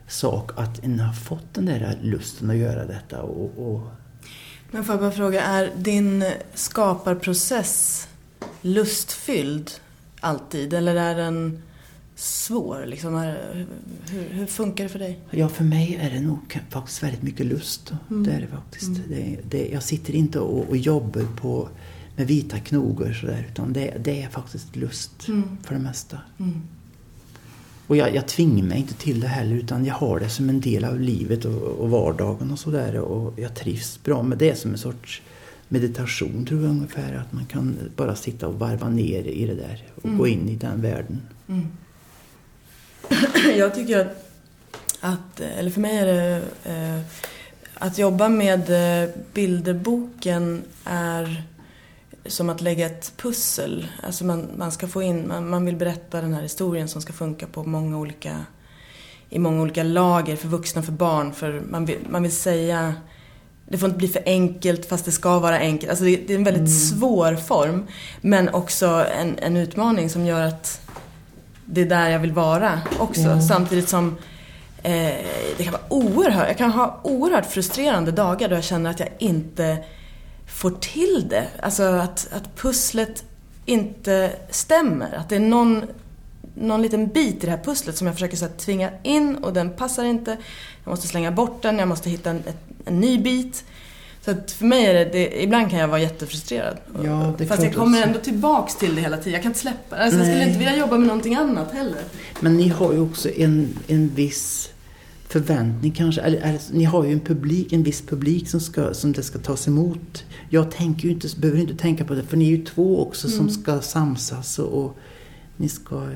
sak 0.07 0.51
att 0.55 0.83
en 0.83 0.99
har 0.99 1.13
fått 1.13 1.53
den 1.53 1.65
där 1.65 1.97
lusten 2.01 2.49
att 2.49 2.57
göra 2.57 2.85
detta. 2.85 3.21
Och, 3.21 3.73
och... 3.73 3.81
Men 4.71 4.83
får 4.83 4.93
jag 4.93 5.01
bara 5.01 5.11
fråga, 5.11 5.43
är 5.43 5.71
din 5.77 6.25
skaparprocess 6.53 8.07
lustfylld 8.61 9.71
alltid? 10.19 10.73
Eller 10.73 10.95
är 10.95 11.15
den 11.15 11.61
svår? 12.19 12.85
Liksom, 12.85 13.33
hur, 14.09 14.29
hur, 14.29 14.45
funkar 14.45 14.83
det 14.83 14.89
för 14.89 14.99
dig? 14.99 15.19
Ja, 15.31 15.49
för 15.49 15.63
mig 15.63 15.99
är 16.01 16.09
det 16.09 16.19
nog 16.19 16.59
faktiskt 16.69 17.03
väldigt 17.03 17.21
mycket 17.21 17.45
lust. 17.45 17.93
Mm. 18.09 18.23
Det 18.23 18.31
är 18.31 18.41
det 18.41 18.47
faktiskt. 18.47 18.87
Mm. 18.87 19.01
Det, 19.09 19.39
det, 19.49 19.67
jag 19.67 19.83
sitter 19.83 20.15
inte 20.15 20.39
och, 20.39 20.69
och 20.69 20.77
jobbar 20.77 21.23
på, 21.41 21.69
med 22.15 22.27
vita 22.27 22.59
knogar 22.59 23.13
sådär, 23.13 23.47
utan 23.51 23.73
det, 23.73 23.93
det, 24.03 24.21
är 24.21 24.29
faktiskt 24.29 24.75
lust 24.75 25.27
mm. 25.27 25.57
för 25.63 25.75
det 25.75 25.81
mesta. 25.81 26.17
Mm. 26.39 26.61
Och 27.87 27.97
jag, 27.97 28.15
jag 28.15 28.27
tvingar 28.27 28.63
mig 28.63 28.77
inte 28.79 28.93
till 28.93 29.19
det 29.19 29.27
heller, 29.27 29.55
utan 29.55 29.85
jag 29.85 29.93
har 29.93 30.19
det 30.19 30.29
som 30.29 30.49
en 30.49 30.61
del 30.61 30.85
av 30.85 30.99
livet 30.99 31.45
och, 31.45 31.61
och 31.61 31.89
vardagen 31.89 32.51
och 32.51 32.59
sådär. 32.59 32.95
Och 32.97 33.39
jag 33.39 33.55
trivs 33.55 34.03
bra 34.03 34.23
med 34.23 34.37
det 34.37 34.59
som 34.59 34.71
en 34.71 34.77
sorts 34.77 35.21
meditation 35.67 36.45
tror 36.45 36.61
jag 36.61 36.69
ungefär. 36.69 37.13
Att 37.13 37.33
man 37.33 37.45
kan 37.45 37.75
bara 37.95 38.15
sitta 38.15 38.47
och 38.47 38.59
varva 38.59 38.89
ner 38.89 39.23
i 39.23 39.45
det 39.45 39.55
där 39.55 39.83
och 39.95 40.17
gå 40.17 40.25
mm. 40.25 40.39
in 40.39 40.49
i 40.49 40.55
den 40.55 40.81
världen. 40.81 41.21
Mm. 41.47 41.67
jag 43.57 43.75
tycker 43.75 43.99
att, 43.99 44.31
att, 44.99 45.39
eller 45.39 45.71
för 45.71 45.81
mig 45.81 45.97
är 45.97 46.05
det, 46.05 46.41
eh, 46.65 47.01
att 47.73 47.97
jobba 47.97 48.29
med 48.29 48.69
eh, 49.03 49.09
bilderboken 49.33 50.63
är 50.85 51.43
som 52.25 52.49
att 52.49 52.61
lägga 52.61 52.85
ett 52.85 53.13
pussel. 53.17 53.87
Alltså 54.03 54.25
man, 54.25 54.47
man 54.57 54.71
ska 54.71 54.87
få 54.87 55.01
in, 55.01 55.27
man, 55.27 55.49
man 55.49 55.65
vill 55.65 55.75
berätta 55.75 56.21
den 56.21 56.33
här 56.33 56.41
historien 56.41 56.87
som 56.87 57.01
ska 57.01 57.13
funka 57.13 57.47
på 57.47 57.63
många 57.63 57.97
olika, 57.97 58.45
i 59.29 59.39
många 59.39 59.61
olika 59.61 59.83
lager 59.83 60.35
för 60.35 60.47
vuxna, 60.47 60.83
för 60.83 60.91
barn. 60.91 61.33
För 61.33 61.61
man 61.69 61.85
vill, 61.85 61.99
man 62.09 62.23
vill 62.23 62.35
säga 62.35 62.95
det 63.69 63.77
får 63.77 63.89
inte 63.89 63.97
bli 63.97 64.07
för 64.07 64.23
enkelt 64.25 64.85
fast 64.85 65.05
det 65.05 65.11
ska 65.11 65.39
vara 65.39 65.57
enkelt. 65.57 65.89
Alltså 65.89 66.05
det, 66.05 66.15
det 66.15 66.33
är 66.33 66.37
en 66.37 66.43
väldigt 66.43 66.59
mm. 66.59 66.73
svår 66.73 67.35
form. 67.35 67.87
Men 68.21 68.49
också 68.49 69.05
en, 69.19 69.39
en 69.39 69.57
utmaning 69.57 70.09
som 70.09 70.25
gör 70.25 70.41
att 70.41 70.81
det 71.71 71.81
är 71.81 71.85
där 71.85 72.09
jag 72.09 72.19
vill 72.19 72.31
vara 72.31 72.81
också. 72.99 73.21
Mm. 73.21 73.41
Samtidigt 73.41 73.89
som 73.89 74.17
eh, 74.83 75.13
det 75.57 75.63
kan 75.63 75.73
vara 75.73 75.83
oerhört, 75.89 76.47
jag 76.47 76.57
kan 76.57 76.71
ha 76.71 76.99
oerhört 77.03 77.45
frustrerande 77.45 78.11
dagar 78.11 78.49
då 78.49 78.55
jag 78.55 78.63
känner 78.63 78.89
att 78.89 78.99
jag 78.99 79.09
inte 79.17 79.77
får 80.47 80.71
till 80.71 81.25
det. 81.29 81.47
Alltså 81.61 81.83
att, 81.83 82.27
att 82.33 82.55
pusslet 82.55 83.23
inte 83.65 84.31
stämmer. 84.49 85.15
Att 85.15 85.29
det 85.29 85.35
är 85.35 85.39
någon, 85.39 85.83
någon 86.55 86.81
liten 86.81 87.07
bit 87.07 87.43
i 87.43 87.45
det 87.45 87.51
här 87.51 87.63
pusslet 87.63 87.97
som 87.97 88.07
jag 88.07 88.15
försöker 88.15 88.37
så 88.37 88.45
här, 88.45 88.53
tvinga 88.53 88.89
in 89.03 89.35
och 89.35 89.53
den 89.53 89.69
passar 89.69 90.03
inte. 90.03 90.37
Jag 90.83 90.91
måste 90.91 91.07
slänga 91.07 91.31
bort 91.31 91.61
den, 91.61 91.79
jag 91.79 91.87
måste 91.87 92.09
hitta 92.09 92.29
en, 92.29 92.43
en 92.85 92.99
ny 92.99 93.17
bit. 93.17 93.65
Så 94.29 94.35
att 94.35 94.51
för 94.51 94.65
mig 94.65 94.85
är 94.85 94.93
det, 94.93 95.05
det, 95.05 95.43
ibland 95.43 95.69
kan 95.69 95.79
jag 95.79 95.87
vara 95.87 95.99
jättefrustrerad. 95.99 96.77
Ja, 97.03 97.33
det 97.37 97.45
Fast 97.45 97.63
jag 97.63 97.75
kommer 97.75 98.03
ändå 98.03 98.19
tillbaks 98.19 98.75
till 98.75 98.95
det 98.95 99.01
hela 99.01 99.17
tiden. 99.17 99.33
Jag 99.33 99.41
kan 99.41 99.49
inte 99.49 99.59
släppa 99.59 99.95
det. 99.95 100.03
Alltså, 100.03 100.19
jag 100.19 100.27
skulle 100.27 100.45
inte 100.45 100.59
vilja 100.59 100.77
jobba 100.77 100.97
med 100.97 101.07
någonting 101.07 101.35
annat 101.35 101.71
heller. 101.71 102.01
Men 102.39 102.57
ni 102.57 102.67
har 102.67 102.93
ju 102.93 102.99
också 102.99 103.29
en, 103.29 103.77
en 103.87 104.09
viss 104.09 104.69
förväntning 105.27 105.91
kanske. 105.91 106.21
Eller, 106.21 106.37
eller, 106.37 106.59
ni 106.71 106.83
har 106.83 107.05
ju 107.05 107.13
en 107.13 107.19
publik, 107.19 107.73
en 107.73 107.83
viss 107.83 108.01
publik 108.01 108.49
som, 108.49 108.59
ska, 108.59 108.93
som 108.93 109.11
det 109.11 109.23
ska 109.23 109.39
tas 109.39 109.67
emot. 109.67 110.23
Jag 110.49 110.71
tänker 110.71 111.03
ju 111.03 111.13
inte, 111.13 111.27
behöver 111.37 111.61
inte 111.61 111.75
tänka 111.75 112.05
på 112.05 112.13
det 112.13 112.23
för 112.23 112.37
ni 112.37 112.45
är 112.45 112.57
ju 112.57 112.65
två 112.65 113.01
också 113.01 113.27
mm. 113.27 113.37
som 113.37 113.49
ska 113.49 113.81
samsas 113.81 114.59
och, 114.59 114.83
och 114.83 114.97
ni 115.57 115.69
ska 115.69 116.09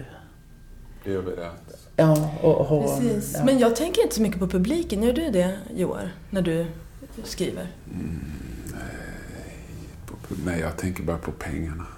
bli 1.03 1.13
överens. 1.13 1.59
Ja, 1.95 2.31
och 2.41 2.65
ha... 2.65 2.99
Precis. 2.99 3.33
Ja. 3.33 3.45
Men 3.45 3.59
jag 3.59 3.75
tänker 3.75 4.01
inte 4.01 4.15
så 4.15 4.21
mycket 4.21 4.39
på 4.39 4.47
publiken. 4.47 5.03
Gör 5.03 5.13
du 5.13 5.29
det, 5.29 5.57
Joar, 5.75 6.11
när 6.29 6.41
du 6.41 6.65
skriver? 7.23 7.67
På- 10.05 10.15
på- 10.15 10.35
Nej, 10.45 10.59
jag 10.59 10.77
tänker 10.77 11.03
bara 11.03 11.17
på 11.17 11.31
pengarna. 11.31 11.85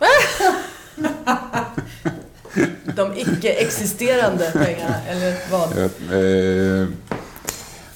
De 2.95 3.13
icke-existerande 3.15 4.51
pengarna, 4.53 4.95
eller 5.07 5.51
vad? 5.51 5.69
Jag, 5.77 5.83
eh, 6.81 6.87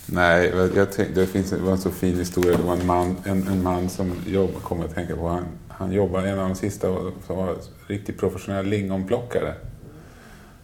nej, 0.05 0.53
jag 0.75 0.91
tänkte, 0.91 1.21
det 1.21 1.27
finns 1.27 1.49
det 1.49 1.57
var 1.57 1.71
en 1.71 1.77
så 1.77 1.91
fin 1.91 2.17
historia. 2.17 2.57
Det 2.57 2.63
var 2.63 2.73
en 2.73 2.85
man, 2.85 3.15
en, 3.25 3.47
en 3.47 3.63
man 3.63 3.89
som 3.89 4.11
jobb, 4.27 4.51
kommer 4.63 4.85
att 4.85 4.95
tänka 4.95 5.15
på. 5.15 5.27
Han, 5.27 5.45
han 5.67 5.91
jobbar, 5.91 6.21
en 6.23 6.39
av 6.39 6.49
de 6.49 6.55
sista 6.55 6.87
som 7.27 7.35
var 7.37 7.55
riktigt 7.87 8.17
professionell 8.19 8.65
lingonplockare. 8.65 9.53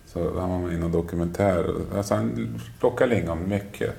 Så 0.07 0.39
han 0.39 0.49
var 0.49 0.59
med 0.59 0.73
i 0.73 0.77
någon 0.77 0.91
dokumentär. 0.91 1.65
Alltså 1.97 2.15
han 2.15 2.59
plockade 2.79 3.15
lingon 3.15 3.49
mycket, 3.49 3.93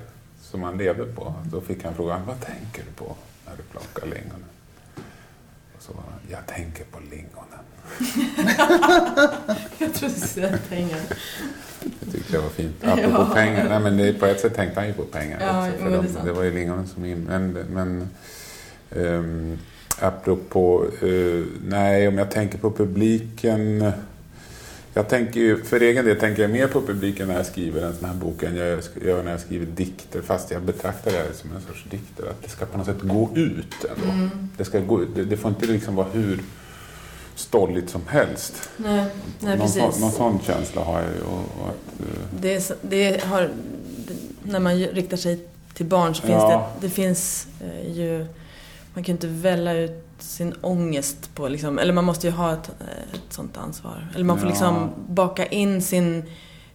som 0.57 0.63
han 0.63 0.77
levde 0.77 1.05
på. 1.05 1.33
Då 1.51 1.61
fick 1.61 1.83
han 1.83 1.95
frågan, 1.95 2.21
vad 2.27 2.41
tänker 2.41 2.83
du 2.83 2.91
på 3.05 3.15
när 3.45 3.57
du 3.57 3.63
plockar 3.63 4.07
lingon? 4.07 4.43
Och 5.75 5.81
så 5.83 5.93
var 5.93 6.01
han, 6.01 6.19
jag 6.31 6.45
tänker 6.47 6.83
på 6.83 6.99
lingonen. 6.99 7.63
Jag 9.77 9.93
tror 9.93 10.09
du 10.09 10.15
säger 10.15 10.57
pengar. 10.69 10.99
Det 11.99 12.11
tyckte 12.11 12.33
jag 12.35 12.41
var 12.41 12.49
fint. 12.49 12.75
Apropå 12.83 13.09
Ja. 13.29 13.31
pengar. 13.33 13.69
Nej, 13.69 13.79
men 13.79 13.97
det, 13.97 14.13
på 14.13 14.25
ett 14.25 14.39
sätt 14.39 14.55
tänkte 14.55 14.79
han 14.79 14.87
ju 14.87 14.93
på 14.93 15.03
pengar 15.03 15.39
Ja, 15.41 15.67
också. 15.69 15.83
För 15.83 15.91
de, 15.91 16.25
det 16.25 16.33
var 16.33 16.43
ju 16.43 16.53
lingonen 16.53 16.87
som 16.87 17.05
in, 17.05 17.23
Men, 17.23 17.51
men 17.51 18.09
um, 18.89 19.57
apropå... 19.99 20.85
Uh, 21.03 21.45
nej, 21.67 22.07
om 22.07 22.17
jag 22.17 22.31
tänker 22.31 22.57
på 22.57 22.71
publiken. 22.71 23.91
Jag 24.97 25.09
tänker 25.09 25.39
ju, 25.39 25.63
för 25.63 25.79
egen 25.79 26.05
del 26.05 26.19
tänker 26.19 26.41
jag 26.41 26.51
mer 26.51 26.67
på 26.67 26.81
publiken 26.81 27.27
när 27.27 27.35
jag 27.35 27.45
skriver 27.45 27.81
en 27.81 27.95
sån 27.95 28.05
här 28.09 28.15
bok 28.15 28.43
än 28.43 28.55
jag 28.55 28.67
gör 29.01 29.23
när 29.23 29.31
jag 29.31 29.39
skriver 29.39 29.65
dikter. 29.65 30.21
Fast 30.21 30.51
jag 30.51 30.61
betraktar 30.61 31.11
det 31.11 31.17
här 31.17 31.27
som 31.33 31.51
en 31.55 31.61
sorts 31.61 31.85
dikter. 31.89 32.29
Att 32.29 32.43
det 32.43 32.49
ska 32.49 32.65
på 32.65 32.77
något 32.77 32.87
sätt 32.87 33.01
gå 33.01 33.29
ut 33.35 33.85
ändå. 33.95 34.11
Mm. 34.11 34.29
Det, 34.57 34.65
ska 34.65 34.79
gå 34.79 35.01
ut. 35.01 35.09
Det, 35.15 35.25
det 35.25 35.37
får 35.37 35.49
inte 35.49 35.65
liksom 35.65 35.95
vara 35.95 36.07
hur 36.13 36.41
stolligt 37.35 37.89
som 37.89 38.01
helst. 38.07 38.69
Nej, 38.77 39.05
nej 39.39 39.57
någon, 39.57 39.67
precis. 39.67 39.99
någon 39.99 40.11
sån 40.11 40.39
känsla 40.45 40.81
har 40.81 41.01
jag 41.01 41.11
ju. 41.11 41.21
Och, 41.21 41.69
att, 41.69 41.99
eh, 41.99 42.39
Det, 42.41 42.55
är, 42.55 42.75
det 42.81 43.23
har, 43.23 43.49
när 44.43 44.59
man 44.59 44.75
riktar 44.75 45.17
sig 45.17 45.39
till 45.73 45.85
barn 45.85 46.15
så 46.15 46.21
finns 46.21 46.33
Ja. 46.33 46.71
det, 46.79 46.87
det 46.87 46.93
finns 46.93 47.47
eh, 47.61 47.97
ju, 47.97 48.25
man 48.93 49.03
kan 49.03 49.15
inte 49.15 49.27
välla 49.27 49.73
ut 49.73 50.06
sin 50.19 50.53
ångest 50.61 51.35
på 51.35 51.47
liksom, 51.47 51.79
eller 51.79 51.93
man 51.93 52.05
måste 52.05 52.27
ju 52.27 52.33
ha 52.33 52.53
ett, 52.53 52.69
ett 53.13 53.33
sånt 53.33 53.57
ansvar. 53.57 54.07
Eller 54.15 54.25
man 54.25 54.37
får 54.37 54.45
Ja. 54.45 54.49
liksom 54.49 54.89
baka 55.09 55.45
in 55.45 55.81
sin 55.81 56.23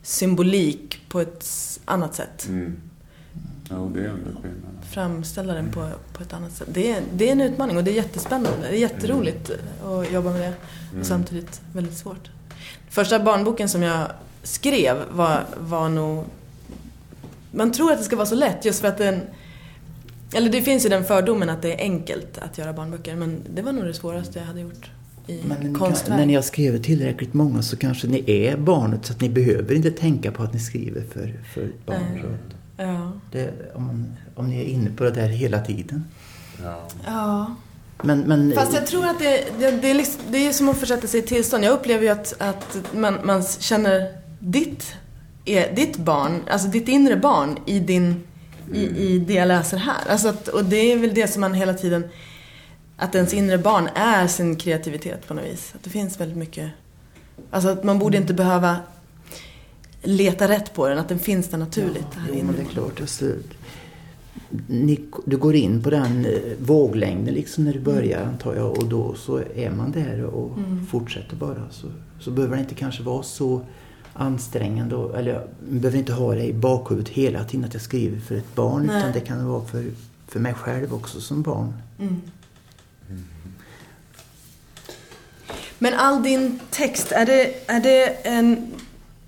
symbolik 0.02 1.00
på 1.08 1.20
ett 1.20 1.46
annat 1.84 2.14
sätt. 2.14 2.46
Mm. 2.48 2.76
Jo, 3.70 3.90
det 3.94 4.00
är 4.00 4.04
ändå 4.08 4.30
skillnad. 4.42 4.84
Framställa 4.90 5.54
den 5.54 5.70
på, 5.72 5.88
på 6.12 6.22
ett 6.22 6.32
annat 6.32 6.52
sätt. 6.52 6.68
Det 6.72 6.92
är, 6.92 7.02
det 7.12 7.28
är 7.28 7.32
en 7.32 7.40
utmaning 7.40 7.76
och 7.76 7.84
det 7.84 7.90
är 7.90 7.94
jättespännande. 7.94 8.58
Det 8.60 8.76
är 8.76 8.80
jätteroligt 8.80 9.50
att 9.84 10.12
jobba 10.12 10.30
med 10.30 10.40
det 10.40 10.52
Mm. 10.90 11.00
och 11.00 11.06
samtidigt 11.06 11.60
väldigt 11.72 11.96
svårt. 11.98 12.30
Första 12.90 13.20
barnboken 13.20 13.68
som 13.68 13.82
jag 13.82 14.06
skrev 14.42 14.96
var, 15.10 15.44
var 15.60 15.88
nog... 15.88 16.24
Man 17.50 17.72
tror 17.72 17.92
att 17.92 17.98
det 17.98 18.04
ska 18.04 18.16
vara 18.16 18.26
så 18.26 18.34
lätt 18.34 18.64
just 18.64 18.80
för 18.80 18.88
att 18.88 18.98
den... 18.98 19.20
Eller 20.34 20.50
det 20.50 20.62
finns 20.62 20.84
ju 20.84 20.88
den 20.88 21.04
fördomen 21.04 21.50
att 21.50 21.62
det 21.62 21.74
är 21.74 21.78
enkelt 21.78 22.38
att 22.38 22.58
göra 22.58 22.72
barnböcker 22.72 23.16
men 23.16 23.40
det 23.54 23.62
var 23.62 23.72
nog 23.72 23.84
det 23.84 23.94
svåraste 23.94 24.38
jag 24.38 24.46
hade 24.46 24.60
gjort 24.60 24.90
i 25.26 25.40
Men 25.44 25.74
konstverk. 25.74 26.18
när 26.18 26.26
ni 26.26 26.34
har 26.34 26.42
skrivit 26.42 26.84
tillräckligt 26.84 27.34
många 27.34 27.62
så 27.62 27.76
kanske 27.76 28.06
ni 28.06 28.24
är 28.26 28.56
barnet 28.56 29.06
så 29.06 29.12
att 29.12 29.20
ni 29.20 29.28
behöver 29.28 29.74
inte 29.74 29.90
tänka 29.90 30.32
på 30.32 30.42
att 30.42 30.52
ni 30.52 30.60
skriver 30.60 31.02
för, 31.12 31.34
för 31.54 31.62
ett 31.62 31.86
barn. 31.86 31.96
Att 32.24 32.56
Ja. 32.76 33.12
det, 33.32 33.50
om, 33.74 33.86
man, 33.86 34.16
om 34.34 34.48
ni 34.48 34.60
är 34.60 34.64
inne 34.64 34.90
på 34.90 35.04
det 35.04 35.10
där 35.10 35.28
hela 35.28 35.60
tiden. 35.60 36.04
Ja. 36.64 36.82
ja. 37.06 37.54
Men, 38.02 38.20
men, 38.20 38.52
Fast 38.52 38.74
jag 38.74 38.86
tror 38.86 39.06
att 39.06 39.18
det, 39.18 39.44
det, 39.58 39.70
det, 39.70 39.90
är, 39.90 39.94
liksom, 39.94 40.20
det 40.30 40.46
är 40.46 40.52
som 40.52 40.68
att 40.68 40.76
försätta 40.78 41.06
sig 41.06 41.20
i 41.20 41.22
tillstånd. 41.22 41.64
Jag 41.64 41.72
upplever 41.72 42.02
ju 42.02 42.08
att, 42.08 42.34
att 42.38 42.78
man, 42.94 43.18
man 43.24 43.42
känner 43.42 44.08
ditt, 44.38 44.94
är, 45.44 45.74
ditt 45.76 45.96
barn, 45.96 46.42
alltså 46.50 46.68
ditt 46.68 46.88
inre 46.88 47.16
barn 47.16 47.58
i, 47.66 47.78
din, 47.80 48.22
i, 48.74 48.82
i 49.14 49.18
det 49.18 49.34
jag 49.34 49.48
läser 49.48 49.76
här. 49.76 50.08
Alltså 50.08 50.28
att, 50.28 50.48
och 50.48 50.64
det 50.64 50.92
är 50.92 50.98
väl 50.98 51.14
det 51.14 51.28
som 51.28 51.40
man 51.40 51.54
hela 51.54 51.74
tiden, 51.74 52.04
att 52.96 53.14
ens 53.14 53.34
inre 53.34 53.58
barn 53.58 53.88
är 53.94 54.26
sin 54.26 54.56
kreativitet 54.56 55.26
på 55.28 55.34
något 55.34 55.44
vis. 55.44 55.72
Att 55.74 55.82
det 55.84 55.90
finns 55.90 56.20
väldigt 56.20 56.38
mycket, 56.38 56.70
alltså 57.50 57.68
att 57.70 57.84
man 57.84 57.98
borde 57.98 58.16
inte 58.16 58.34
behöva 58.34 58.76
leta 60.02 60.48
rätt 60.48 60.74
på 60.74 60.88
den, 60.88 60.98
att 60.98 61.08
den 61.08 61.18
finns 61.18 61.48
där 61.48 61.58
naturligt. 61.58 62.06
Ja, 62.12 62.18
här 62.20 62.28
jo, 62.28 62.34
inne. 62.34 62.44
men 62.44 62.54
det 62.56 62.62
är 62.62 62.72
klart. 62.72 63.00
Alltså, 63.00 63.24
ni, 64.66 65.00
du 65.24 65.36
går 65.36 65.54
in 65.54 65.82
på 65.82 65.90
den 65.90 66.26
eh, 66.26 66.32
våglängden 66.58 67.34
liksom 67.34 67.64
när 67.64 67.72
du 67.72 67.80
börjar 67.80 68.24
antar 68.24 68.54
jag 68.56 68.78
och 68.78 68.88
då 68.88 69.14
så 69.14 69.40
är 69.56 69.70
man 69.70 69.92
där 69.92 70.24
och 70.24 70.58
Mm. 70.58 70.86
fortsätter 70.86 71.36
bara. 71.36 71.62
Så, 71.70 71.86
så 72.20 72.30
behöver 72.30 72.56
det 72.56 72.62
inte 72.62 72.74
kanske 72.74 73.02
vara 73.02 73.22
så 73.22 73.60
ansträngande. 74.14 74.96
och- 74.96 75.18
Eller 75.18 75.32
jag 75.32 75.42
behöver 75.58 75.98
inte 75.98 76.12
ha 76.12 76.34
det 76.34 76.44
i 76.44 76.52
bakhuvudet 76.52 77.08
hela 77.12 77.44
tiden 77.44 77.64
att 77.66 77.74
jag 77.74 77.82
skriver 77.82 78.20
för 78.20 78.34
ett 78.34 78.54
barn. 78.54 78.86
Nej. 78.86 78.98
Utan 78.98 79.12
det 79.12 79.20
kan 79.20 79.46
vara 79.46 79.64
för, 79.64 79.84
för 80.28 80.40
mig 80.40 80.54
själv 80.54 80.94
också 80.94 81.20
som 81.20 81.42
barn. 81.42 81.72
Mm. 81.98 82.22
Men 85.78 85.94
all 85.94 86.22
din 86.22 86.60
text, 86.70 87.12
är 87.12 87.26
det, 87.26 87.70
är 87.70 87.80
det 87.80 88.06
en... 88.28 88.72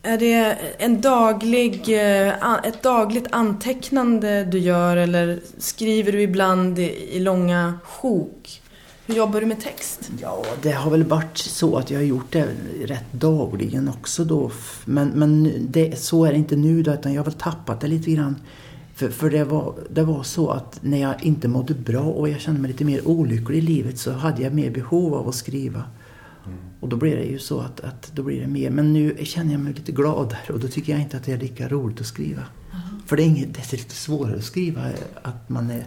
Är 0.06 0.18
det 0.18 0.58
en 0.78 1.00
daglig, 1.00 1.88
eh, 1.88 2.54
ett 2.64 2.82
dagligt 2.82 3.26
antecknande 3.30 4.44
du 4.44 4.58
gör 4.58 4.96
eller 4.96 5.40
skriver 5.58 6.12
du 6.12 6.22
ibland 6.22 6.78
i, 6.78 7.16
i 7.16 7.20
långa 7.20 7.78
sjok? 7.84 8.62
Hur 9.06 9.14
jobbar 9.14 9.40
du 9.40 9.46
med 9.46 9.60
text? 9.60 10.10
Ja, 10.20 10.44
det 10.62 10.72
har 10.72 10.90
väl 10.90 11.04
varit 11.04 11.38
så 11.38 11.76
att 11.76 11.90
jag 11.90 11.98
har 11.98 12.04
gjort 12.04 12.32
det 12.32 12.48
rätt 12.84 13.12
dagligen 13.12 13.88
också 13.88 14.24
då. 14.24 14.50
Men, 14.84 15.08
men 15.08 15.52
det, 15.70 15.98
så 15.98 16.24
är 16.24 16.32
det 16.32 16.38
inte 16.38 16.56
nu 16.56 16.82
då, 16.82 16.92
utan 16.92 17.12
jag 17.12 17.20
har 17.20 17.24
väl 17.24 17.34
tappat 17.34 17.80
det 17.80 17.86
lite 17.86 18.10
grann. 18.10 18.36
För, 18.94 19.08
för 19.08 19.30
det, 19.30 19.44
var, 19.44 19.74
det 19.90 20.02
var 20.02 20.22
så 20.22 20.50
att 20.50 20.78
när 20.82 20.98
jag 20.98 21.24
inte 21.24 21.48
mådde 21.48 21.74
bra 21.74 22.02
och 22.02 22.28
jag 22.28 22.40
kände 22.40 22.60
mig 22.60 22.70
lite 22.70 22.84
mer 22.84 23.08
olycklig 23.08 23.58
i 23.58 23.60
livet 23.60 23.98
så 23.98 24.12
hade 24.12 24.42
jag 24.42 24.54
mer 24.54 24.70
behov 24.70 25.14
av 25.14 25.28
att 25.28 25.34
skriva. 25.34 25.82
Och 26.80 26.88
då 26.88 26.96
blir 26.96 27.16
det 27.16 27.24
ju 27.24 27.38
så 27.38 27.60
att, 27.60 27.80
att 27.80 28.10
då 28.14 28.22
blir 28.22 28.40
det 28.40 28.46
mer. 28.46 28.70
Men 28.70 28.92
nu 28.92 29.16
känner 29.22 29.52
jag 29.52 29.60
mig 29.60 29.72
lite 29.72 29.92
gladare 29.92 30.52
och 30.52 30.60
då 30.60 30.68
tycker 30.68 30.92
jag 30.92 31.02
inte 31.02 31.16
att 31.16 31.24
det 31.24 31.32
är 31.32 31.38
lika 31.38 31.68
roligt 31.68 32.00
att 32.00 32.06
skriva. 32.06 32.42
För 33.06 33.16
det 33.16 33.22
är, 33.22 33.26
inget, 33.26 33.54
det 33.54 33.72
är 33.72 33.76
lite 33.76 33.94
svårare 33.94 34.36
att 34.36 34.44
skriva 34.44 34.82
att 35.22 35.48
man 35.48 35.70
är 35.70 35.84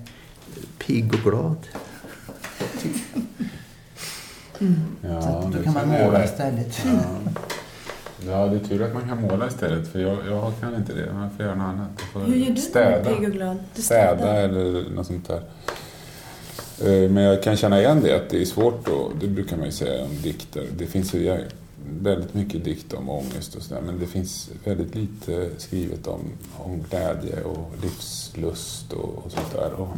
pigg 0.77 1.13
och 1.13 1.31
glad. 1.31 1.57
Ja, 5.01 5.21
Så 5.21 5.29
att 5.29 5.43
då 5.43 5.49
det 5.57 5.63
kan 5.63 5.73
man 5.73 5.87
måla 5.89 6.25
istället. 6.25 6.79
Ja. 6.85 6.99
ja, 8.27 8.47
det 8.47 8.55
är 8.55 8.59
tur 8.59 8.81
att 8.83 8.93
man 8.93 9.07
kan 9.07 9.21
måla 9.21 9.47
istället 9.47 9.87
för 9.91 9.99
jag, 9.99 10.17
jag 10.27 10.53
kan 10.61 10.75
inte 10.75 10.93
det. 10.93 11.13
Man 11.13 11.29
får 11.37 11.45
göra 11.45 11.55
något 11.55 11.63
annat. 11.73 11.89
Jag 11.99 12.07
får 12.07 12.19
Hur 12.31 12.35
gör 12.35 12.51
du 12.55 12.61
städa. 12.61 13.09
pigg 13.15 13.27
och 13.27 13.33
glad? 13.33 13.57
Du 13.75 13.81
städa 13.81 14.33
eller 14.33 14.89
något 14.89 15.07
sånt 15.07 15.27
där. 15.27 15.41
Eh, 16.81 17.09
Men 17.09 17.23
jag 17.23 17.43
kan 17.43 17.57
känna 17.57 17.79
igen 17.79 18.01
det, 18.03 18.15
att 18.15 18.29
det 18.29 18.41
är 18.41 18.45
svårt 18.45 18.87
och 18.87 19.11
det 19.21 19.27
brukar 19.27 19.57
man 19.57 19.65
ju 19.65 19.71
säga 19.71 20.03
om 20.03 20.21
dikter. 20.23 20.65
Det 20.77 20.85
finns 20.85 21.13
ju 21.13 21.23
väldigt 22.01 22.33
mycket 22.33 22.63
dikt 22.63 22.93
om 22.93 23.09
ångest 23.09 23.55
och 23.55 23.61
sådär, 23.61 23.81
men 23.81 23.99
det 23.99 24.07
finns 24.07 24.49
väldigt 24.63 24.95
lite 24.95 25.49
skrivet 25.57 26.07
om, 26.07 26.21
om 26.57 26.83
glädje 26.89 27.43
och 27.43 27.71
livslust 27.81 28.93
och, 28.93 29.25
och 29.25 29.31
sånt 29.31 29.51
där. 29.53 29.73
Och, 29.73 29.89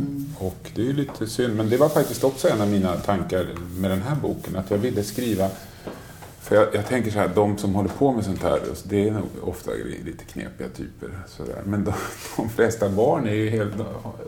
och 0.48 0.72
det 0.76 0.82
är 0.82 0.86
ju 0.86 0.94
lite 0.94 1.28
synd, 1.28 1.56
men 1.56 1.70
det 1.70 1.78
var 1.78 1.90
faktiskt 1.90 2.24
också 2.24 2.50
en 2.50 2.62
av 2.62 2.68
mina 2.68 2.96
tankar 2.96 3.48
med 3.78 3.92
den 3.92 4.02
här 4.02 4.16
boken, 4.16 4.56
att 4.56 4.72
jag 4.72 4.78
ville 4.78 5.04
skriva 5.04 5.50
för 6.50 6.56
jag, 6.56 6.76
jag 6.76 6.88
tänker 6.88 7.12
så 7.12 7.20
här, 7.20 7.32
de 7.36 7.58
som 7.58 7.76
håller 7.76 7.90
på 7.90 8.12
med 8.12 8.26
sånt 8.26 8.44
här, 8.44 8.60
det 8.84 9.08
är 9.08 9.12
nog 9.12 9.28
ofta 9.42 9.72
lite 10.06 10.24
knepiga 10.24 10.70
typer. 10.70 11.10
Så 11.28 11.44
där. 11.44 11.62
Men 11.66 11.84
de, 11.84 11.94
de 12.38 12.50
flesta 12.50 12.90
barn 12.90 13.28
är 13.28 13.34
ju 13.34 13.50
helt, 13.50 13.74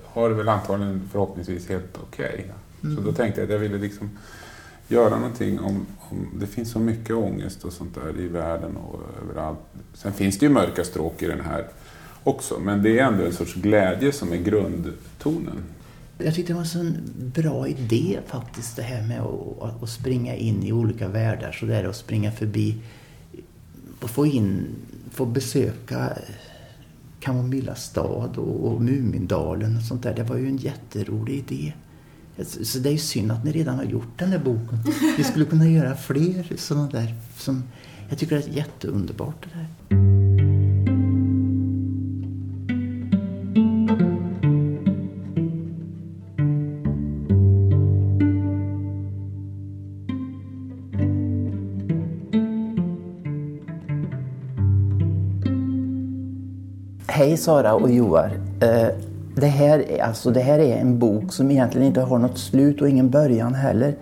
har 0.06 0.30
det 0.30 0.36
väl 0.36 0.50
antagligen 0.50 1.10
förhoppningsvis 1.12 1.70
helt 1.70 1.98
okej. 2.03 2.51
Så 2.82 3.01
då 3.01 3.12
tänkte 3.12 3.41
jag 3.41 3.46
att 3.46 3.51
jag 3.51 3.60
ville 3.60 3.77
liksom 3.77 4.10
göra 4.91 5.15
någonting 5.15 5.60
om, 5.60 5.86
om... 6.00 6.27
Det 6.39 6.48
finns 6.48 6.71
så 6.71 6.79
mycket 6.79 7.15
ångest 7.15 7.63
och 7.63 7.74
sånt 7.74 7.95
där 7.95 8.19
i 8.19 8.27
världen 8.27 8.77
och 8.77 9.00
överallt. 9.24 9.60
Sen 9.93 10.13
finns 10.13 10.39
det 10.39 10.45
ju 10.45 10.51
mörka 10.51 10.83
stråk 10.83 11.21
i 11.21 11.27
den 11.27 11.41
här 11.41 11.67
också, 12.24 12.60
men 12.60 12.83
det 12.83 13.00
är 13.00 13.03
ändå 13.03 13.25
en 13.25 13.33
sorts 13.33 13.53
glädje 13.53 14.12
som 14.12 14.31
är 14.31 14.38
grundtonen. 14.38 15.63
Jag 16.17 16.36
tyckte 16.36 16.53
det 16.53 16.55
var 16.55 16.62
en 16.62 16.67
sån 16.67 16.98
bra 17.15 17.67
idé 17.67 18.19
faktiskt 18.27 18.75
det 18.75 18.81
här 18.81 19.07
med 19.07 19.21
att, 19.21 19.83
att, 19.83 19.89
springa 19.89 20.36
in 20.36 20.63
i 20.63 20.71
olika 20.71 21.07
världar 21.07 21.51
så 21.51 21.65
där 21.65 21.88
och 21.88 21.95
springa 21.95 22.31
förbi 22.31 22.77
och 24.01 24.10
få 24.10 24.25
in, 24.25 24.67
få 25.12 25.25
besöka 25.25 26.17
Kamomilla 27.19 27.75
stad 27.75 28.38
och, 28.38 28.71
och 28.71 28.81
Mumindalen 28.81 29.77
och 29.77 29.83
sånt 29.83 30.03
där. 30.03 30.13
Det 30.13 30.24
var 30.24 30.38
ju 30.38 30.48
en 30.48 30.57
jätterolig 30.57 31.33
idé. 31.33 31.74
Så 32.63 32.79
det 32.79 32.89
är 32.89 32.97
synd 32.97 33.31
att 33.31 33.43
ni 33.43 33.51
redan 33.51 33.75
har 33.75 33.83
gjort 33.83 34.19
den 34.19 34.31
där 34.31 34.39
boken. 34.39 34.79
Vi 35.17 35.23
skulle 35.23 35.45
kunna 35.45 35.67
göra 35.67 35.95
fler 35.95 36.57
sådana 36.57 36.89
där. 36.89 37.15
Som, 37.38 37.63
jag 38.09 38.17
tycker 38.17 38.35
det 38.35 38.47
är 38.47 38.50
jätteunderbart 38.50 39.35
det 39.43 39.59
där. 39.59 39.67
Hej 57.07 57.38
Sara 57.38 57.73
och 57.73 57.91
Joar. 57.91 58.39
Eh, 58.61 59.11
det, 59.35 59.47
här, 59.47 60.01
alltså, 60.01 60.31
det 60.31 60.39
här 60.39 60.59
är 60.59 60.77
en 60.77 61.00
bok 61.00 61.33
som 61.33 61.51
egentligen 61.51 61.88
inte 61.88 62.01
har 62.01 62.19
något 62.19 62.38
slut 62.38 62.81
och 62.81 62.89
ingen 62.89 63.09
början 63.09 63.53
heller. 63.53 63.95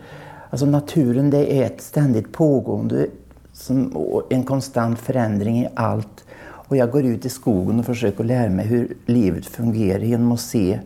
Alltså 0.50 0.66
naturen 0.66 1.30
det 1.30 1.54
är 1.54 1.66
ett 1.66 1.82
ständigt 1.82 2.32
pågående, 2.32 3.08
som, 3.54 3.94
en 4.30 4.44
konstant 4.44 5.00
förändring 5.00 5.60
i 5.60 5.68
allt. 5.74 6.26
Och 6.42 6.78
jag 6.78 6.92
går 6.92 7.06
ut 7.06 7.26
i 7.26 7.30
skogen 7.30 7.80
och 7.80 7.86
försöker 7.86 8.24
lära 8.24 8.50
mig 8.50 8.68
hur 8.68 8.94
livet 9.06 9.46
fungerar 9.46 10.00
genom 10.00 10.32
att 10.32 10.40
se 10.40 10.80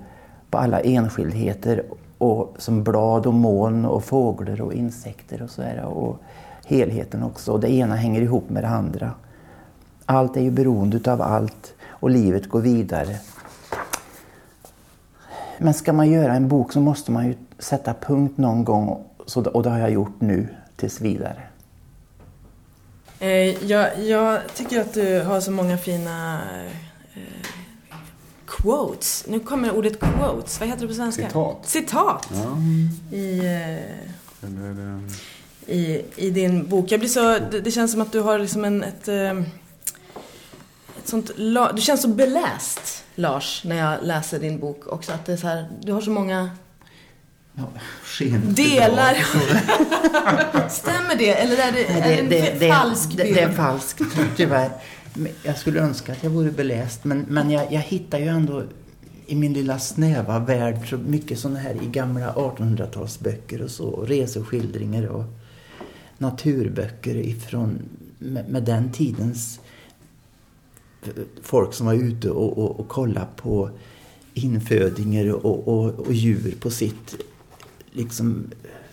på 0.50 0.58
alla 0.58 0.80
enskildheter 0.80 1.84
och 2.18 2.56
som 2.58 2.84
blad 2.84 3.26
och 3.26 3.34
moln 3.34 3.86
och 3.86 4.04
fåglar 4.04 4.62
och 4.62 4.74
insekter 4.74 5.42
och 5.42 5.50
så 5.50 5.62
här. 5.62 5.86
Och 5.86 6.20
helheten 6.66 7.24
också. 7.24 7.58
Det 7.58 7.72
ena 7.72 7.96
hänger 7.96 8.22
ihop 8.22 8.50
med 8.50 8.64
det 8.64 8.68
andra. 8.70 9.12
Allt 10.06 10.38
är 10.38 10.42
ju 10.42 10.52
beroende 10.52 11.12
av 11.12 11.22
allt 11.22 11.74
och 11.88 12.10
livet 12.10 12.50
går 12.50 12.62
vidare. 12.62 13.16
Men 15.58 15.74
ska 15.74 15.94
man 15.94 16.12
göra 16.12 16.34
en 16.34 16.48
bok 16.48 16.74
så 16.74 16.80
måste 16.80 17.12
man 17.12 17.28
ju 17.28 17.36
sätta 17.60 17.94
punkt 17.94 18.38
någon 18.38 18.64
gång 18.64 19.04
och 19.36 19.64
det 19.64 19.70
har 19.70 19.80
jag 19.80 19.92
gjort 19.92 20.22
nu 20.22 20.48
tills 20.76 21.02
vidare. 21.02 21.42
Eh, 23.20 23.66
jag, 23.66 24.00
jag 24.00 24.40
tycker 24.56 24.82
att 24.82 24.94
du 24.94 25.22
har 25.22 25.42
så 25.42 25.52
många 25.52 25.78
fina 25.78 26.42
eh, 27.16 27.48
quotes. 28.46 29.26
Nu 29.28 29.40
kommer 29.40 29.78
ordet 29.78 30.00
quotes. 30.00 30.60
Vad 30.60 30.70
heter 30.70 30.82
det 30.82 30.88
på 30.88 30.94
svenska? 30.94 31.28
Citat. 31.28 31.58
Citat! 31.64 32.30
Ja. 32.34 32.58
I, 33.18 33.38
eh, 33.40 34.48
Eller, 34.48 34.96
eh, 34.96 35.76
i, 35.76 36.06
i 36.16 36.30
din 36.30 36.68
bok. 36.68 36.92
Jag 36.92 37.00
blir 37.00 37.10
så, 37.10 37.40
det, 37.52 37.62
det 37.62 37.72
känns 37.72 37.92
som 37.92 38.02
att 38.02 38.12
du 38.12 38.20
har 38.20 38.40
liksom 38.40 38.66
en, 38.66 38.84
ett, 38.84 39.08
eh, 39.08 39.32
ett 39.32 39.46
sånt, 41.08 41.32
du 41.76 41.82
känns 41.82 42.02
så 42.02 42.08
beläst, 42.08 43.04
Lars, 43.16 43.62
när 43.66 43.76
jag 43.76 43.98
läser 44.04 44.40
din 44.40 44.60
bok 44.60 44.88
också. 44.88 45.12
Att 45.12 45.26
det 45.26 45.34
är 45.34 45.38
så 45.38 45.48
här, 45.48 45.70
du 45.82 45.92
har 45.92 46.02
så 46.02 46.12
många 46.12 46.50
Ja, 47.56 47.64
delar. 48.44 49.14
Stämmer 50.70 51.16
det? 51.18 51.30
Eller 51.30 51.58
är 51.58 51.72
det, 51.72 51.86
är 51.86 52.30
det 52.30 52.66
en 52.70 52.74
falsk 52.74 53.10
det, 53.18 53.24
bild? 53.24 53.36
det 53.36 53.42
är 53.42 53.52
falskt, 53.52 54.02
tyvärr. 54.36 54.72
Jag 55.44 55.58
skulle 55.58 55.80
önska 55.80 56.12
att 56.12 56.24
jag 56.24 56.30
vore 56.30 56.52
beläst, 56.52 57.04
men, 57.04 57.26
men 57.30 57.52
jag, 57.52 57.74
jag 57.74 57.82
hittar 57.82 58.20
ju 58.20 58.28
ändå 58.28 58.64
i 59.28 59.36
min 59.36 59.54
lilla 59.54 59.80
snäva 59.80 60.40
värld 60.40 60.90
så 60.90 60.98
mycket 60.98 61.40
sådana 61.40 61.60
här 61.60 61.76
i 61.84 61.88
gamla 61.88 62.34
1800-talsböcker 62.34 63.62
och 63.62 63.72
så, 63.72 63.88
och 63.88 64.08
reseskildringar 64.08 65.06
och 65.06 65.24
naturböcker 66.18 67.16
ifrån 67.16 67.82
med, 68.20 68.50
med 68.50 68.64
den 68.64 68.92
tidens 68.92 69.60
folk 71.42 71.74
som 71.74 71.86
var 71.86 71.94
ute 71.94 72.30
och, 72.30 72.58
och, 72.58 72.80
och 72.80 72.88
kollade 72.88 73.28
på 73.36 73.70
infödingar 74.34 75.32
och, 75.34 75.68
och, 75.68 76.00
och 76.00 76.14
djur 76.14 76.56
på 76.60 76.72
sitt 76.72 77.16
liksom 77.92 78.46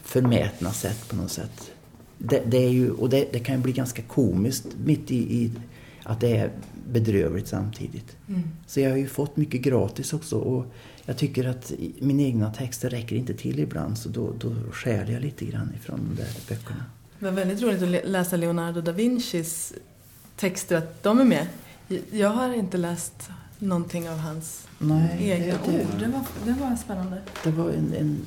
förmätna 0.03 0.73
sätt 0.73 1.09
på 1.09 1.17
något 1.17 1.31
sätt. 1.31 1.71
Det, 2.19 2.43
det 2.47 2.57
är 2.59 2.71
ju, 2.71 2.91
och 2.91 3.11
det, 3.11 3.29
det 3.33 3.39
kan 3.39 3.55
ju 3.57 3.61
bli 3.63 3.73
ganska 3.73 4.03
komiskt 4.03 4.67
mitt 4.85 5.11
i, 5.11 5.17
i 5.17 5.51
att 6.03 6.21
det 6.21 6.37
är 6.37 6.51
bedrövligt 6.93 7.49
samtidigt. 7.49 8.17
Så 8.67 8.81
jag 8.81 8.91
har 8.91 8.97
ju 8.97 9.07
fått 9.07 9.37
mycket 9.37 9.61
gratis 9.63 10.13
också 10.13 10.37
och 10.39 10.67
jag 11.05 11.17
tycker 11.19 11.45
att 11.49 11.73
mina 11.99 12.23
egna 12.23 12.53
texter 12.53 12.91
räcker 12.91 13.17
inte 13.17 13.35
till 13.35 13.59
ibland 13.59 13.99
så 13.99 14.09
då, 14.09 14.33
då 14.39 14.55
skär 14.73 15.11
jag 15.13 15.23
lite 15.23 15.45
grann 15.45 15.73
ifrån 15.77 16.01
de 16.09 16.23
där 16.23 16.31
böckerna. 16.49 16.85
Det 17.19 17.25
var 17.25 17.33
väldigt 17.33 17.63
roligt 17.63 17.83
att 17.83 17.89
lä- 17.89 18.05
läsa 18.05 18.37
Leonardo 18.37 18.81
da 18.81 18.93
Vincis 18.93 19.73
texter, 20.37 20.77
att 20.77 21.03
de 21.03 21.21
är 21.21 21.25
med. 21.25 21.47
Jag 22.13 22.29
har 22.31 22.53
inte 22.55 22.77
läst 22.77 23.31
någonting 23.59 24.09
av 24.09 24.19
hans 24.19 24.67
Nej, 24.79 25.19
egna 25.31 25.47
det- 25.47 25.73
det- 25.73 25.81
ord. 25.85 25.99
Det 26.01 26.07
var, 26.09 26.25
det 26.45 26.61
var 26.61 26.77
spännande. 26.77 27.23
Det 27.45 27.51
var 27.51 27.71
en, 27.71 27.95
en, 27.95 28.19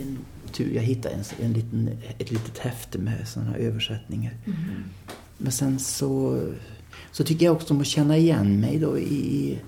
en 0.00 0.18
tur. 0.52 0.74
Jag 0.74 0.82
hittade 0.82 1.14
en, 1.14 1.24
en 1.46 1.52
liten, 1.52 1.90
ett 2.18 2.30
litet 2.30 2.58
häfte 2.58 2.98
med 2.98 3.28
sådana 3.28 3.56
översättningar. 3.56 4.32
Men 5.38 5.52
sen 5.52 5.78
så, 5.78 6.42
så 7.12 7.24
tycker 7.24 7.46
jag 7.46 7.54
också 7.56 7.74
om 7.74 7.80
att 7.80 7.86
känna 7.86 8.16
igen 8.16 8.60
mig 8.60 8.78
då 8.78 8.98
i 8.98 9.58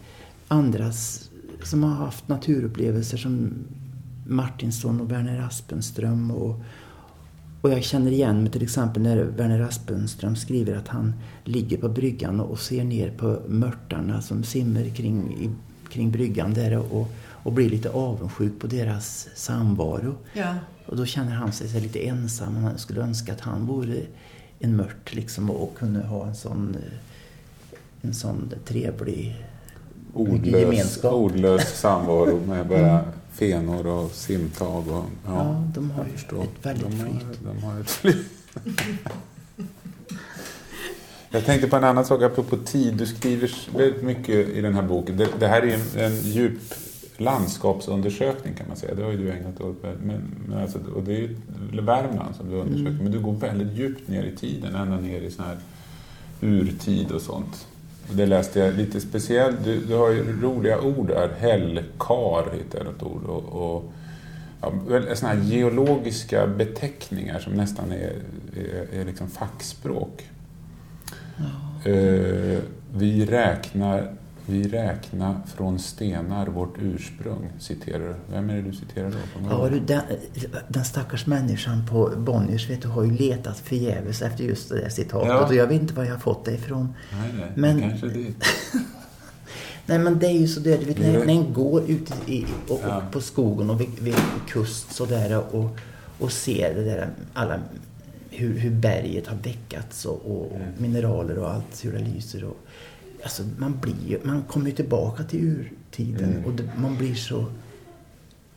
andras 0.49 1.31
som 1.63 1.83
har 1.83 1.91
haft 1.95 2.29
naturupplevelser 2.29 3.17
som 3.17 3.55
Martinsson 4.27 5.01
och 5.01 5.11
Werner 5.13 5.41
Aspenström. 5.47 6.31
Och, 6.31 6.61
och 7.65 7.71
jag 7.71 7.85
känner 7.85 8.11
igen 8.11 8.43
mig 8.43 8.53
till 8.53 8.63
exempel 8.63 9.03
när 9.03 9.17
Werner 9.17 9.61
Aspenström 9.61 10.37
skriver 10.37 10.77
att 10.77 10.89
han 10.89 11.15
ligger 11.45 11.77
på 11.77 11.89
bryggan 11.89 12.41
och 12.41 12.59
ser 12.59 12.85
ner 12.85 13.11
på 13.11 13.39
mörtarna 13.47 14.23
som 14.23 14.45
simmar 14.45 14.95
kring, 14.95 15.37
i, 15.41 15.51
kring 15.91 16.11
bryggan 16.11 16.55
där 16.55 16.79
och, 16.79 17.09
och 17.27 17.53
blir 17.53 17.71
lite 17.71 17.91
avundsjuk 17.91 18.59
på 18.59 18.67
deras 18.67 19.29
samvaro. 19.35 20.15
Ja. 20.33 20.55
Och 20.87 20.97
då 20.97 21.07
känner 21.07 21.33
han 21.33 21.53
sig 21.53 21.69
så 21.69 21.81
lite 21.81 22.07
ensam. 22.07 22.57
Han 22.57 22.79
skulle 22.79 23.01
önska 23.01 23.33
att 23.33 23.41
han 23.41 23.67
vore 23.67 24.01
en 24.59 24.77
mört 24.77 25.15
liksom 25.15 25.51
och, 25.51 25.77
kunde 25.79 26.01
ha 26.01 26.27
en 26.27 26.35
sån, 26.35 26.77
eh, 26.77 27.79
en 28.09 28.15
sån 28.15 28.53
trevlig 28.65 29.45
ordlös, 30.15 30.61
gemenskap. 30.61 31.13
ordlös 31.13 31.81
samvaro 31.81 32.41
med 32.47 32.67
bara 32.67 33.05
fenor 33.35 33.87
och 33.87 34.11
simtag. 34.11 34.89
Och, 34.89 35.05
ja, 35.27 35.45
Ja, 35.45 35.65
de 35.75 35.91
har 35.91 36.05
ju 36.05 36.15
ett 36.15 36.33
väldigt 36.63 36.85
de 36.85 37.01
har, 37.01 37.09
flyt. 37.09 37.41
De 37.45 37.63
har 37.63 37.81
ett 37.81 37.91
flyt. 37.91 38.27
Jag 41.31 41.45
tänkte 41.45 41.69
på 41.69 41.77
en 41.77 41.85
annan 41.85 42.05
sak 42.05 42.23
apropå 42.23 42.57
tid. 42.57 42.95
Du 42.95 43.07
skriver 43.07 43.51
väldigt 43.79 44.03
mycket 44.03 44.49
i 44.49 44.61
den 44.61 44.75
här 44.75 44.83
boken. 44.83 45.17
Det, 45.17 45.29
det 45.39 45.49
här 45.49 45.63
är 45.63 45.75
en, 45.75 46.05
en 46.05 46.21
djup 46.21 46.61
landskapsundersökning 47.17 48.55
kan 48.55 48.69
man 48.69 48.77
säga. 48.77 48.95
Det 48.95 49.03
har 49.03 49.11
ju 49.11 49.17
du 49.17 49.33
ägnat 49.33 49.61
åt. 49.61 49.83
Men, 49.83 50.23
men 50.47 50.59
alltså, 50.59 50.79
och 50.95 51.03
det 51.03 51.13
är 51.13 51.19
ju 51.19 51.37
Värmland 51.81 52.37
som 52.37 52.51
du 52.51 52.57
undersöker. 52.57 52.91
Mm. 52.91 53.03
Men 53.03 53.13
du 53.13 53.21
går 53.21 53.33
väldigt 53.33 53.79
djupt 53.79 54.09
ner 54.09 54.23
i 54.23 54.37
tiden. 54.37 54.75
Ända 54.75 54.97
ner 54.97 55.21
i 55.21 55.31
sån 55.31 55.45
här 55.45 55.59
urtid 56.41 57.11
och 57.11 57.23
sånt. 57.23 57.67
Det 58.11 58.27
läste 58.27 58.59
jag 58.61 58.75
lite 58.75 59.01
speciellt. 59.01 59.65
Du, 59.65 59.81
du 59.81 59.95
har 59.95 60.11
ju 60.11 60.41
roliga 60.43 60.81
ord 60.81 61.09
där. 61.09 61.31
Hällkar 61.39 62.57
heter 62.57 62.81
ett 62.81 63.03
ord. 63.03 63.25
Och, 63.25 63.45
och 63.45 63.93
ja, 64.61 64.73
såna 65.15 65.33
här 65.33 65.41
geologiska 65.43 66.47
beteckningar 66.47 67.39
som 67.39 67.53
nästan 67.53 67.93
är, 67.93 68.13
är, 68.57 69.01
är 69.01 69.05
liksom 69.05 69.29
fackspråk. 69.29 70.29
Eh, 71.85 72.59
vi, 72.95 73.27
räknar, 73.27 74.13
vi 74.47 74.69
räknar 74.69 75.37
från 75.57 75.79
stenar 75.79 76.47
vårt 76.47 76.75
ursprung, 76.79 77.51
citerar 77.59 78.09
du. 78.09 78.15
Vem 78.35 78.51
är 78.51 78.55
det 78.55 78.63
du 78.63 78.73
citerar 78.73 79.11
då? 79.11 79.17
Ja, 79.51 79.69
du, 79.69 79.81
den, 79.81 80.03
den 80.69 80.85
stackars 80.85 81.27
människan 81.27 81.87
på 81.91 82.13
Bonniers 82.17 82.71
vet 82.71 82.83
du, 82.83 82.89
har 82.89 83.05
ju 83.05 83.11
letat 83.11 83.59
förgäves 83.59 84.23
efter 84.23 84.45
just 84.45 84.69
det 84.69 84.81
där 84.81 84.89
citatet. 84.89 85.29
Ja. 85.29 85.47
Och 85.47 85.55
jag 85.55 85.67
vet 85.67 85.81
inte 85.83 85.95
var 85.95 86.05
jag 86.05 86.13
har 86.13 86.19
fått 86.19 86.45
det 86.45 86.53
ifrån. 86.55 86.95
Nej, 87.13 87.31
nej, 87.39 87.53
Men- 87.55 87.81
kanske 87.81 88.07
det. 88.07 88.35
Nej 89.87 89.99
men 89.99 90.19
det 90.19 90.27
är 90.27 90.39
ju 90.39 90.49
så 90.49 90.61
där, 90.61 90.79
du 90.79 90.85
vet, 90.85 90.99
när, 90.99 91.09
Mm. 91.15 91.27
när 91.27 91.35
en 91.35 91.53
går 91.53 91.91
ut 91.91 92.13
i, 92.27 92.45
och, 92.69 92.81
Ja. 92.85 93.03
på 93.13 93.21
skogen 93.21 93.71
och 93.71 93.81
vid, 93.81 93.99
vid 94.01 94.15
kust 94.49 94.93
sådär 94.93 95.45
och, 95.55 95.77
och 96.19 96.33
ser 96.33 96.75
det 96.75 96.85
där, 96.85 97.09
alla, 97.35 97.59
hur, 98.31 98.59
hur 98.59 98.71
berget 98.71 99.27
har 99.27 99.37
väckats 99.37 100.05
och, 100.05 100.23
och, 100.27 100.53
och 100.53 100.59
mineraler 100.79 101.39
och 101.39 101.51
allt, 101.51 101.85
hur 101.85 101.93
det 101.93 101.99
lyser. 101.99 102.45
Och, 102.45 102.57
alltså 103.25 103.43
man, 103.59 103.79
blir, 103.81 104.19
man 104.23 104.43
kommer 104.43 104.67
ju 104.67 104.73
tillbaka 104.77 105.23
till 105.25 105.41
urtiden 105.41 106.31
Mm. 106.33 106.45
och 106.45 106.53
det, 106.53 106.71
man 106.77 106.97
blir 106.97 107.15
så... 107.15 107.45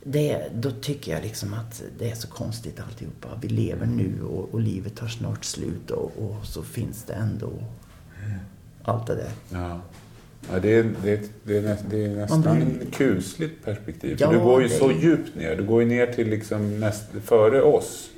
Det, 0.04 0.42
då 0.54 0.70
tycker 0.70 1.12
jag 1.12 1.22
liksom 1.22 1.54
att 1.54 1.82
det 1.98 2.10
är 2.10 2.14
så 2.14 2.28
konstigt 2.28 2.80
alltihopa. 2.80 3.28
Vi 3.42 3.48
lever 3.48 3.86
nu 3.86 4.22
och, 4.22 4.48
och 4.54 4.60
livet 4.60 4.96
tar 4.96 5.08
snart 5.08 5.44
slut 5.44 5.90
och, 5.90 6.12
och 6.18 6.46
så 6.46 6.62
finns 6.62 7.04
det 7.04 7.12
ändå 7.14 7.50
allt 8.82 9.06
det 9.06 9.14
där. 9.14 9.30
Ja. 9.50 9.80
Ja, 10.52 10.58
det, 10.60 10.74
är, 10.74 10.90
det, 11.02 11.12
är, 11.12 11.20
det, 11.44 11.58
är 11.58 11.62
näst, 11.62 11.84
det 11.90 12.04
är 12.04 12.08
nästan 12.16 12.42
blir- 12.42 12.82
ett 12.82 12.94
kusligt 12.94 13.64
perspektiv. 13.64 14.16
Ja, 14.20 14.30
du 14.32 14.38
går 14.38 14.62
ju 14.62 14.68
så 14.68 14.92
djupt 14.92 15.36
ner. 15.36 15.56
Du 15.56 15.64
går 15.64 15.82
ju 15.82 15.88
ner 15.88 16.06
till 16.12 16.28
liksom 16.30 16.80
näst, 16.80 17.04
före 17.24 17.62
oss. 17.62 18.10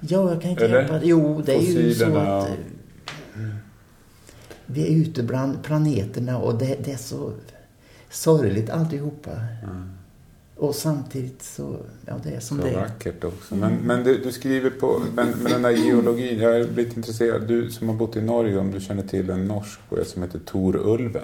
Ja, 0.00 0.30
jag 0.32 0.42
kan 0.42 0.50
inte 0.50 0.64
Eller? 0.64 0.78
hjälpa 0.80 0.98
det. 0.98 1.06
Jo, 1.06 1.42
det 1.46 1.54
är 1.54 1.60
ju 1.62 1.94
så 1.94 2.16
att... 2.16 2.48
eh, 2.48 2.52
Vi 4.66 4.82
är 4.82 5.00
ute 5.02 5.22
bland 5.22 5.62
planeterna 5.62 6.38
och 6.38 6.58
det, 6.58 6.76
det 6.84 6.92
är 6.92 6.96
så 6.96 7.32
sorgligt 8.10 8.70
alltihopa. 8.70 9.30
Och 10.56 10.74
samtidigt 10.74 11.42
så... 11.42 11.76
Ja, 12.06 12.14
det 12.22 12.30
är 12.30 12.40
som 12.40 12.58
Så 12.58 12.64
det 12.64 12.70
är. 12.70 12.80
vackert 12.80 13.24
också. 13.24 13.54
Men, 13.54 13.74
men 13.74 14.04
du, 14.04 14.18
du 14.22 14.32
skriver 14.32 14.70
på, 14.70 15.02
men, 15.14 15.28
med 15.30 15.52
den 15.52 15.62
där 15.62 15.70
geologin, 15.70 16.38
jag 16.38 16.56
är 16.60 16.68
blivit 16.68 16.96
intresserad. 16.96 17.48
Du 17.48 17.70
som 17.70 17.88
har 17.88 17.96
bott 17.96 18.16
i 18.16 18.20
Norge, 18.22 18.58
om 18.58 18.70
du 18.70 18.80
känner 18.80 19.02
till 19.02 19.30
en 19.30 19.44
norsk 19.48 19.80
poet 19.88 20.08
som 20.08 20.22
heter 20.22 20.38
Tor 20.38 20.76
Ulven. 20.76 21.22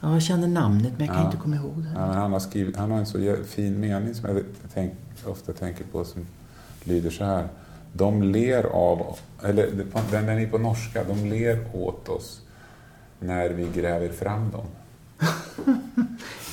Ja, 0.00 0.12
jag 0.12 0.22
känner 0.22 0.48
namnet 0.48 0.92
men 0.98 1.06
jag 1.06 1.14
kan 1.14 1.24
Ja. 1.24 1.30
inte 1.30 1.42
komma 1.42 1.56
ihåg 1.56 1.82
det. 1.82 1.90
Ja, 1.94 2.06
men 2.06 2.16
han, 2.16 2.32
har 2.32 2.40
skrivit, 2.40 2.76
han 2.76 2.90
har 2.90 2.98
en 2.98 3.06
så 3.06 3.36
fin 3.46 3.80
mening 3.80 4.14
som 4.14 4.28
jag 4.28 4.44
tänk, 4.74 4.92
ofta 5.24 5.52
tänker 5.52 5.84
på 5.84 6.04
som 6.04 6.26
lyder 6.84 7.10
så 7.10 7.24
här. 7.24 7.48
De 7.96 8.22
ler 8.22 8.64
av, 8.64 9.16
eller 9.44 9.68
den 10.10 10.28
är 10.28 10.46
på 10.46 10.58
norska, 10.58 11.04
de 11.04 11.30
ler 11.30 11.58
åt 11.72 12.08
oss 12.08 12.40
när 13.18 13.50
vi 13.50 13.80
gräver 13.80 14.08
fram 14.08 14.50
dem. 14.50 14.66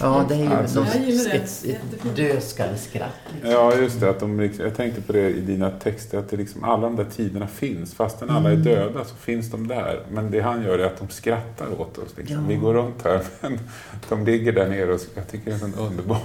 Ja, 0.02 0.26
det 0.30 0.36
är 0.36 0.40
ju 0.40 0.48
Alltså. 0.54 0.86
det. 0.94 1.36
ett, 1.36 1.66
ett 1.66 2.16
dödskalleskratt. 2.16 3.10
Liksom. 3.34 3.52
Ja, 3.52 3.76
just 3.76 4.00
det. 4.00 4.10
Att 4.10 4.20
de, 4.20 4.40
liksom- 4.40 4.66
jag 4.66 4.76
tänkte 4.76 5.02
på 5.02 5.14
det 5.14 5.30
i 5.30 5.42
dina 5.42 5.70
texter, 5.72 6.18
att 6.18 6.30
det 6.30 6.38
liksom, 6.38 6.64
alla 6.64 6.82
de 6.82 6.96
där 6.96 7.06
tiderna 7.16 7.48
finns. 7.48 7.94
Fastän 7.94 8.30
alla 8.30 8.52
är 8.52 8.56
döda 8.56 9.06
så 9.06 9.16
finns 9.16 9.52
de 9.52 9.68
där. 9.68 10.04
Men 10.12 10.32
det 10.32 10.40
han 10.40 10.64
gör 10.64 10.80
är 10.80 10.86
att 10.86 10.98
de 10.98 11.10
skrattar 11.10 11.82
åt 11.82 11.98
oss. 11.98 12.18
Liksom. 12.18 12.36
Ja. 12.36 12.42
Vi 12.48 12.56
går 12.56 12.74
runt 12.74 13.04
här, 13.04 13.22
men 13.42 13.60
de 14.10 14.26
ligger 14.26 14.52
där 14.52 14.70
nere 14.70 14.94
och 14.94 15.02
jag 15.16 15.28
tycker 15.28 15.52
det 15.52 15.58
är 15.62 15.66
en 15.66 15.76
underbar 15.76 16.18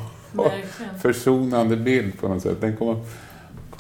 försonande 1.02 1.76
bild 1.76 2.20
på 2.20 2.28
något 2.28 2.42
sätt. 2.42 2.60
Den 2.60 2.76
kommer, 2.76 2.96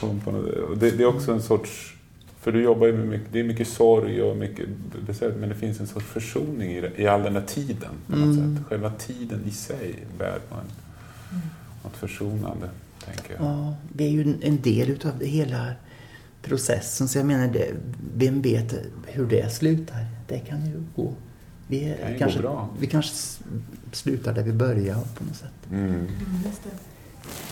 kommer 0.00 0.20
på 0.20 0.30
något, 0.30 0.54
och 0.54 0.78
det, 0.78 0.90
det 0.90 1.02
är 1.02 1.06
också 1.06 1.32
en 1.32 1.42
sorts... 1.42 1.92
För 2.40 2.52
du 2.52 2.62
jobbar 2.62 2.86
ju 2.86 2.92
med 2.92 3.08
mycket, 3.08 3.32
det 3.32 3.40
är 3.40 3.44
mycket 3.44 3.68
sorg 3.68 4.22
och 4.22 4.36
mycket 4.36 4.66
besvär, 5.06 5.34
men 5.40 5.48
det 5.48 5.54
finns 5.54 5.80
en 5.80 5.86
sorts 5.86 6.06
försoning 6.06 6.70
i, 6.70 6.80
det, 6.80 6.92
i 6.96 7.06
all 7.06 7.22
den 7.22 7.34
där 7.34 7.42
tiden. 7.46 7.90
På 8.06 8.16
något 8.16 8.36
Mm. 8.38 8.56
sätt. 8.56 8.66
Själva 8.68 8.90
tiden 8.90 9.44
i 9.46 9.50
sig 9.50 9.94
bär 10.18 10.38
på 10.48 10.54
en, 10.54 11.40
något 11.84 11.96
försonande, 11.96 12.70
tänker 13.04 13.34
jag. 13.34 13.42
Ja, 13.44 13.74
det 13.92 14.04
är 14.04 14.08
ju 14.10 14.34
en, 14.42 14.60
del 14.62 14.90
utav 14.90 15.12
det 15.18 15.26
hela 15.26 15.66
processen. 16.42 17.08
Så 17.08 17.18
jag 17.18 17.26
menar, 17.26 17.48
det, 17.48 17.74
vem 18.16 18.42
vet 18.42 18.74
hur 19.06 19.26
det 19.26 19.52
slutar? 19.52 20.06
Det 20.28 20.38
kan 20.38 20.66
ju 20.66 20.82
gå. 20.96 21.12
Vi, 21.66 21.78
kan 21.80 22.08
ju 22.08 22.12
gå 22.12 22.18
kanske, 22.18 22.38
bra. 22.40 22.68
vi 22.80 22.86
kanske 22.86 23.12
slutar 23.92 24.34
där 24.34 24.42
vi 24.42 24.52
börjar 24.52 24.94
på 24.94 25.24
något 25.24 25.36
sätt. 25.36 25.70
Mm. 25.72 26.06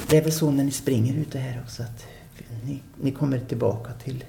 Det 0.09 0.17
är 0.17 0.23
väl 0.23 0.33
så 0.33 0.51
när 0.51 0.65
ni 0.65 0.71
springer 0.71 1.15
ute 1.15 1.39
här 1.39 1.61
också 1.63 1.83
att 1.83 2.07
ni, 2.64 2.83
ni 3.01 3.11
kommer 3.12 3.38
tillbaka 3.38 3.92
till 4.05 4.25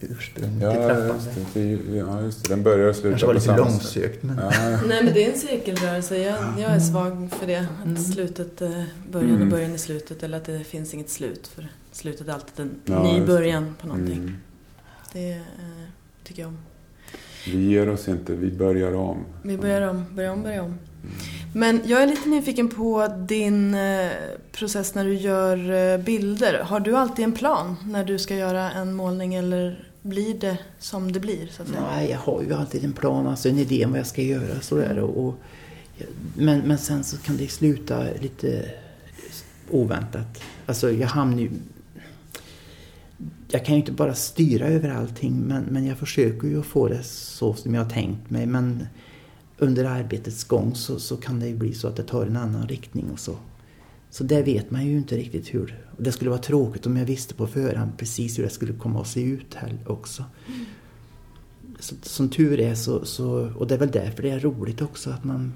ursprunget, 0.00 0.52
till 0.52 0.62
Ja, 0.62 0.72
trappan. 0.74 1.06
just 1.16 1.54
det. 1.54 1.96
Ja, 1.96 2.20
just 2.22 2.42
det. 2.44 2.48
Den 2.54 2.62
börjar 2.62 2.88
och 2.88 2.96
slutar 2.96 3.10
kanske 3.10 3.26
var 3.26 3.32
på 3.32 3.34
lite 3.34 3.46
samma 3.46 3.58
långsökt 3.58 4.22
men... 4.22 4.36
Ja, 4.38 4.50
Nej 4.86 5.04
men 5.04 5.14
det 5.14 5.24
är 5.26 5.32
en 5.32 5.38
cirkelrörelse. 5.38 6.16
Jag, 6.18 6.38
jag 6.58 6.70
är 6.70 6.80
svag 6.80 7.30
för 7.40 7.46
det. 7.46 7.66
Att 7.86 8.02
slutet, 8.12 8.62
eh, 8.62 8.82
början 9.10 9.30
Mm. 9.30 9.42
och 9.42 9.48
början 9.48 9.72
är 9.72 9.78
slutet. 9.78 10.22
Eller 10.22 10.36
att 10.38 10.44
det 10.44 10.64
finns 10.64 10.94
inget 10.94 11.10
slut. 11.10 11.46
För 11.46 11.68
slutet 11.92 12.28
är 12.28 12.32
alltid 12.32 12.66
en 12.66 12.70
Ja, 12.84 13.02
ny 13.02 13.26
början 13.26 13.74
på 13.80 13.86
någonting. 13.86 14.18
mm. 14.18 14.36
Det 15.12 15.32
eh, 15.32 15.40
tycker 16.24 16.42
jag 16.42 16.48
om. 16.48 16.58
Vi 17.46 17.70
ger 17.70 17.88
oss 17.88 18.08
inte, 18.08 18.34
vi 18.34 18.50
börjar 18.50 18.94
om. 18.94 19.24
Vi 19.42 19.58
börjar 19.58 19.88
om, 19.88 20.04
börjar 20.10 20.32
om, 20.32 20.42
börjar 20.42 20.62
om. 20.62 20.78
Men 21.54 21.80
jag 21.84 22.02
är 22.02 22.06
lite 22.06 22.28
nyfiken 22.28 22.68
på 22.68 23.08
din 23.28 23.74
eh, 23.74 24.10
process 24.52 24.94
när 24.94 25.04
du 25.04 25.14
gör 25.14 25.70
eh, 25.72 25.98
bilder. 25.98 26.62
Har 26.62 26.80
du 26.80 26.96
alltid 26.96 27.24
en 27.24 27.32
plan 27.32 27.76
när 27.84 28.04
du 28.04 28.18
ska 28.18 28.36
göra 28.36 28.70
en 28.70 28.94
målning 28.94 29.34
eller 29.34 29.88
blir 30.02 30.34
det 30.34 30.58
som 30.78 31.12
det 31.12 31.20
blir? 31.20 31.46
Så 31.46 31.62
att 31.62 31.68
säga? 31.68 31.80
Nej, 31.94 32.10
jag 32.10 32.18
har 32.18 32.42
ju 32.42 32.54
alltid 32.54 32.84
en 32.84 32.92
plan, 32.92 33.26
alltså 33.26 33.48
en 33.48 33.58
idé 33.58 33.84
om 33.84 33.90
vad 33.90 34.00
jag 34.00 34.06
ska 34.06 34.22
göra. 34.22 34.60
Sådär, 34.60 34.98
och, 34.98 35.26
och, 35.26 35.34
men, 36.36 36.60
men 36.60 36.78
sen 36.78 37.04
så 37.04 37.16
kan 37.16 37.36
det 37.36 37.48
sluta 37.48 38.04
lite 38.20 38.70
oväntat. 39.70 40.42
Alltså 40.66 40.90
jag 40.90 41.08
hamnar 41.08 41.38
ju... 41.38 41.50
Jag 43.54 43.64
kan 43.64 43.74
ju 43.74 43.80
inte 43.80 43.92
bara 43.92 44.14
styra 44.14 44.66
över 44.66 44.88
allting 44.88 45.40
men, 45.40 45.64
men 45.64 45.86
jag 45.86 45.98
försöker 45.98 46.48
ju 46.48 46.60
att 46.60 46.66
få 46.66 46.88
det 46.88 47.02
så 47.02 47.54
som 47.54 47.74
jag 47.74 47.82
har 47.82 47.90
tänkt 47.90 48.30
mig. 48.30 48.46
Men 48.46 48.86
under 49.58 49.84
arbetets 49.84 50.44
gång 50.44 50.74
så, 50.74 51.00
så 51.00 51.16
kan 51.16 51.40
det 51.40 51.48
ju 51.48 51.56
bli 51.56 51.74
så 51.74 51.88
att 51.88 51.96
det 51.96 52.02
tar 52.02 52.26
en 52.26 52.36
annan 52.36 52.68
riktning 52.68 53.10
och 53.10 53.18
så. 53.18 53.36
Så 54.10 54.24
det 54.24 54.42
vet 54.42 54.70
man 54.70 54.86
ju 54.86 54.96
inte 54.96 55.16
riktigt 55.16 55.54
hur. 55.54 55.86
Och 55.96 56.02
det 56.02 56.12
skulle 56.12 56.30
vara 56.30 56.40
tråkigt 56.40 56.86
om 56.86 56.96
jag 56.96 57.04
visste 57.04 57.34
på 57.34 57.46
förhand 57.46 57.92
precis 57.98 58.38
hur 58.38 58.42
det 58.42 58.50
skulle 58.50 58.72
komma 58.72 59.00
att 59.00 59.08
se 59.08 59.22
ut 59.22 59.54
här 59.54 59.78
också. 59.86 60.24
Så, 61.78 61.94
som 62.02 62.28
tur 62.28 62.60
är 62.60 62.74
så, 62.74 63.04
så, 63.04 63.52
och 63.56 63.66
det 63.66 63.74
är 63.74 63.78
väl 63.78 63.90
därför 63.90 64.22
det 64.22 64.30
är 64.30 64.40
roligt 64.40 64.82
också 64.82 65.10
att 65.10 65.24
man 65.24 65.52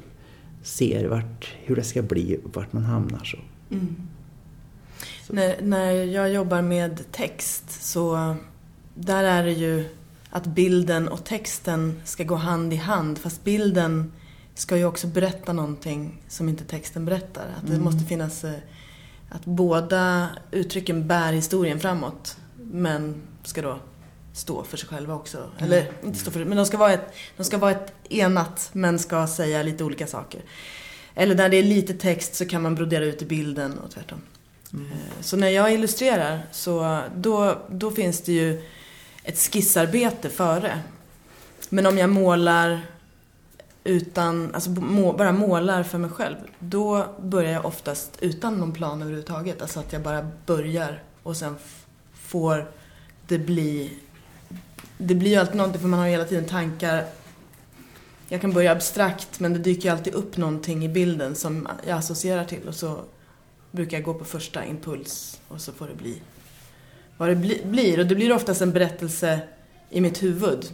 ser 0.63 1.09
vart, 1.09 1.55
hur 1.65 1.77
det 1.77 1.85
ska 1.85 2.03
bli, 2.03 2.41
vart 2.53 2.73
man 2.73 2.83
hamnar. 2.83 3.25
Så. 3.25 3.39
Mm. 3.75 3.97
När, 5.29 5.57
när 5.63 5.93
jag 5.93 6.31
jobbar 6.33 6.63
med 6.63 7.13
text 7.13 7.65
så 7.85 8.37
där 8.95 9.25
är 9.25 9.45
det 9.45 9.53
ju 9.53 9.85
att 10.31 10.47
bilden 10.47 11.09
och 11.09 11.25
texten 11.25 12.01
ska 12.05 12.25
gå 12.25 12.35
hand 12.35 12.73
i 12.73 12.77
hand. 12.77 13.19
Fast 13.19 13.45
bilden 13.45 14.13
ska 14.55 14.77
ju 14.77 14.85
också 14.85 15.07
berätta 15.07 15.53
någonting 15.53 16.23
som 16.29 16.49
inte 16.49 16.65
texten 16.65 17.05
berättar. 17.05 17.47
Att 17.57 17.67
det 17.67 17.73
Mm. 17.73 17.85
måste 17.85 18.05
finnas... 18.05 18.45
eh, 18.45 18.53
Att 19.31 19.45
båda 19.45 20.29
uttrycken 20.51 21.07
bär 21.09 21.33
historien 21.33 21.81
framåt. 21.81 22.37
Men 22.57 23.23
ska 23.45 23.63
då 23.63 23.79
stå 24.33 24.65
för 24.65 24.77
sig 24.77 24.89
själva 24.89 25.15
också. 25.15 25.39
Eller 25.59 25.91
inte 26.05 26.19
stå 26.19 26.31
för 26.31 26.45
men 26.45 26.57
de 26.57 26.67
ska, 26.67 26.77
vara 26.77 26.93
ett, 26.93 27.15
de 27.37 27.45
ska 27.45 27.59
vara 27.59 27.71
ett 27.71 27.93
enat 28.09 28.71
men 28.73 28.99
ska 28.99 29.27
säga 29.27 29.63
lite 29.63 29.85
olika 29.85 30.07
saker. 30.07 30.41
Eller 31.15 31.35
när 31.35 31.49
det 31.49 31.57
är 31.57 31.63
lite 31.63 31.95
text 31.95 32.35
så 32.35 32.45
kan 32.47 32.63
man 32.63 32.75
brodera 32.75 33.05
ut 33.05 33.23
i 33.23 33.25
bilden 33.27 33.79
och 33.79 33.91
tvärtom. 33.91 34.19
Mm. 34.73 34.87
Så 35.21 35.37
när 35.37 35.49
jag 35.49 35.73
illustrerar 35.73 36.41
så 36.53 37.03
då, 37.17 37.59
då 37.69 37.91
finns 37.91 38.21
det 38.21 38.33
ju 38.33 38.63
ett 39.23 39.39
skissarbete 39.39 40.31
före. 40.31 40.81
Men 41.69 41.87
om 41.87 41.99
jag 41.99 42.11
målar 42.11 42.81
utan, 43.85 44.55
alltså 44.55 44.71
må, 44.71 45.13
bara 45.13 45.33
målar 45.33 45.83
för 45.83 45.99
mig 45.99 46.11
själv, 46.11 46.37
då 46.59 47.07
börjar 47.21 47.53
jag 47.53 47.67
oftast 47.67 48.19
utan 48.21 48.55
någon 48.55 48.73
plan 48.73 49.03
överhuvudtaget. 49.03 49.63
Alltså 49.63 49.81
att 49.81 49.93
jag 49.93 50.03
bara 50.03 50.31
börjar 50.47 51.03
och 51.23 51.37
sen 51.37 51.57
får 52.13 52.71
det 53.27 53.39
bli... 53.39 53.99
Det 54.99 55.15
blir 55.15 55.31
ju 55.31 55.37
alltid 55.37 55.57
någonting 55.57 55.81
för 55.81 55.89
man 55.89 55.99
har 55.99 56.07
ju 56.07 56.13
hela 56.13 56.25
tiden 56.25 56.45
tankar. 56.45 57.05
Jag 58.29 58.41
kan 58.41 58.53
börja 58.53 58.73
abstrakt 58.73 59.41
men 59.41 59.53
det 59.53 59.59
dyker 59.59 59.89
ju 59.89 59.97
alltid 59.97 60.15
upp 60.15 60.37
någonting 60.37 60.85
i 60.85 60.89
bilden 60.89 61.35
som 61.35 61.69
jag 61.87 61.99
associerar 61.99 62.45
till 62.45 62.69
och 62.69 62.75
så 62.75 63.05
brukar 63.71 63.97
jag 63.97 64.05
gå 64.05 64.15
på 64.15 64.25
första 64.25 64.65
impuls 64.65 65.41
och 65.49 65.61
så 65.61 65.73
får 65.73 65.89
det 65.89 65.95
bli 65.95 66.21
vad 67.17 67.29
det 67.29 67.37
bli, 67.37 67.61
blir. 67.65 67.99
Och 68.01 68.07
det 68.07 68.15
blir 68.15 68.33
oftast 68.33 68.61
en 68.63 68.73
berättelse 68.73 69.41
i 69.91 70.01
mitt 70.01 70.23
huvud. 70.23 70.65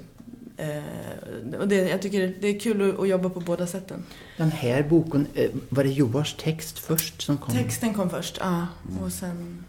Eh, 0.56 1.58
och 1.60 1.68
det, 1.68 1.76
jag 1.76 2.02
tycker 2.02 2.34
det 2.40 2.48
är 2.48 2.60
kul 2.60 2.94
att, 3.00 3.08
jobba 3.08 3.28
på 3.30 3.40
båda 3.40 3.66
sätten. 3.66 4.04
Den 4.36 4.50
här 4.50 4.82
boken, 4.82 5.26
eh, 5.34 5.50
var 5.68 5.84
det 5.84 5.90
Joars 5.90 6.34
text 6.34 6.78
först 6.78 7.22
som 7.22 7.38
kom? 7.38 7.54
Texten 7.54 7.94
kom 7.94 8.10
först, 8.10 8.38
ja. 8.40 8.66
Och 9.04 9.12
sen 9.12 9.64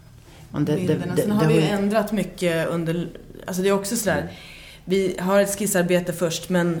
Men 0.50 0.64
det- 0.64 0.72
det- 0.72 0.78
bilderna. 0.78 1.14
det- 1.14 1.22
Sen 1.22 1.30
det 1.30 1.36
har 1.36 1.46
vi 1.48 1.54
ju 1.54 1.60
ju- 1.60 1.66
ändrat 1.66 2.12
mycket 2.12 2.68
under... 2.68 3.08
Alltså 3.46 3.62
det 3.62 3.68
är 3.68 3.72
också 3.72 3.96
sådär. 3.96 4.32
Vi 4.84 5.16
har 5.20 5.40
ett 5.40 5.58
skissarbete 5.58 6.12
först 6.12 6.48
men 6.48 6.80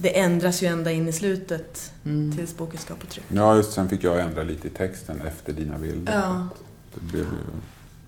det 0.00 0.18
ändras 0.18 0.62
ju 0.62 0.66
ända 0.66 0.92
in 0.92 1.08
i 1.08 1.12
slutet 1.12 1.92
Mm. 2.04 2.36
tills 2.36 2.56
boken 2.56 2.78
ska 2.80 2.94
på 2.94 3.06
tryck. 3.06 3.24
Ja, 3.28 3.56
just 3.56 3.72
sen 3.72 3.88
fick 3.88 4.04
jag 4.04 4.20
ändra 4.20 4.42
lite 4.42 4.66
i 4.66 4.70
texten 4.70 5.20
efter 5.20 5.52
dina 5.52 5.78
bilder. 5.78 6.12
Ja. 6.12 6.48
Det 6.94 7.00
blev 7.00 7.22
ju... 7.24 7.28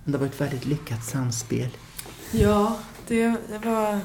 Det 0.05 0.19
var 0.19 0.27
ett 0.27 0.41
väldigt 0.41 0.67
lyckat 0.67 1.05
samspel. 1.05 1.69
Ja, 2.31 2.77
det, 3.09 3.27
det 3.27 3.59
var. 3.65 3.99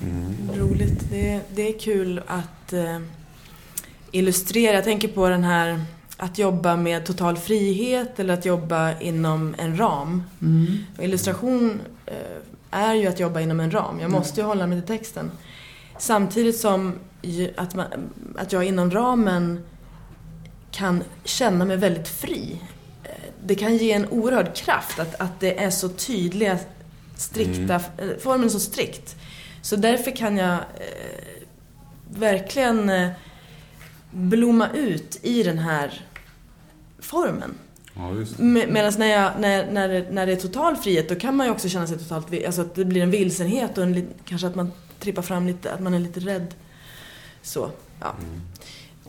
Mm. 0.00 0.34
roligt. 0.54 1.10
Det, 1.10 1.40
det 1.54 1.74
är 1.74 1.78
kul 1.78 2.22
att 2.26 2.72
eh, 2.72 2.98
illustrera. 4.10 4.74
Jag 4.74 4.84
tänker 4.84 5.08
på 5.08 5.28
den 5.28 5.44
här 5.44 5.84
att 6.16 6.38
jobba 6.38 6.76
med 6.76 7.06
total 7.06 7.36
frihet 7.36 8.18
eller 8.18 8.34
att 8.34 8.44
jobba 8.44 8.98
inom 9.00 9.54
en 9.58 9.78
ram. 9.78 10.22
Mm. 10.42 10.78
Illustration 11.00 11.80
eh, 12.06 12.14
är 12.70 12.94
ju 12.94 13.06
att 13.06 13.20
jobba 13.20 13.40
inom 13.40 13.60
en 13.60 13.70
ram. 13.70 13.94
Jag 13.94 14.00
Mm. 14.08 14.12
måste 14.12 14.40
ju 14.40 14.46
hålla 14.46 14.66
mig 14.66 14.80
till 14.80 14.88
texten. 14.98 15.30
Samtidigt 15.98 16.56
som 16.58 16.94
att, 17.56 17.74
man, 17.74 17.86
att 18.36 18.52
jag 18.52 18.64
inom 18.64 18.90
ramen 18.90 19.60
kan 20.70 21.02
känna 21.24 21.64
mig 21.64 21.76
väldigt 21.76 22.08
fri. 22.08 22.60
Eh, 23.04 23.10
Det 23.44 23.54
kan 23.54 23.76
ge 23.76 23.92
en 23.92 24.08
oerhörd 24.08 24.54
kraft 24.56 24.98
att, 24.98 25.14
att 25.20 25.40
det 25.40 25.62
är 25.64 25.70
så 25.70 25.88
tydliga, 25.88 26.58
strikta, 27.16 27.74
eh, 27.74 28.08
formen 28.20 28.50
så 28.50 28.60
strikt. 28.60 29.16
Så 29.62 29.76
därför 29.76 30.16
kan 30.16 30.36
jag 30.36 30.54
eh, 30.54 31.42
verkligen 32.10 32.90
eh, 32.90 33.08
blomma 34.10 34.68
ut 34.74 35.18
i 35.22 35.42
den 35.42 35.58
här 35.58 36.02
formen. 36.98 37.54
Ja, 37.94 38.12
Medan 38.38 38.92
när, 38.98 39.06
jag, 39.06 39.32
när, 39.40 39.72
när, 39.72 40.06
när 40.10 40.26
det 40.26 40.32
är 40.32 40.36
total 40.36 40.76
frihet 40.76 41.08
då 41.08 41.14
kan 41.14 41.36
man 41.36 41.46
ju 41.46 41.52
också 41.52 41.68
känna 41.68 41.86
sig 41.86 41.98
totalt 41.98 42.46
Alltså 42.46 42.60
att 42.60 42.74
det 42.74 42.84
blir 42.84 43.02
en 43.02 43.10
vilsenhet 43.10 43.78
och 43.78 43.84
en, 43.84 44.08
kanske 44.24 44.46
att 44.46 44.54
man 44.54 44.72
trippar 44.98 45.22
fram 45.22 45.46
lite, 45.46 45.72
att 45.72 45.80
man 45.80 45.94
är 45.94 45.98
lite 45.98 46.20
rädd. 46.20 46.54
Så, 47.42 47.70
ja. 48.00 48.14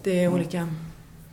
Det 0.04 0.24
är 0.24 0.34
olika. 0.34 0.68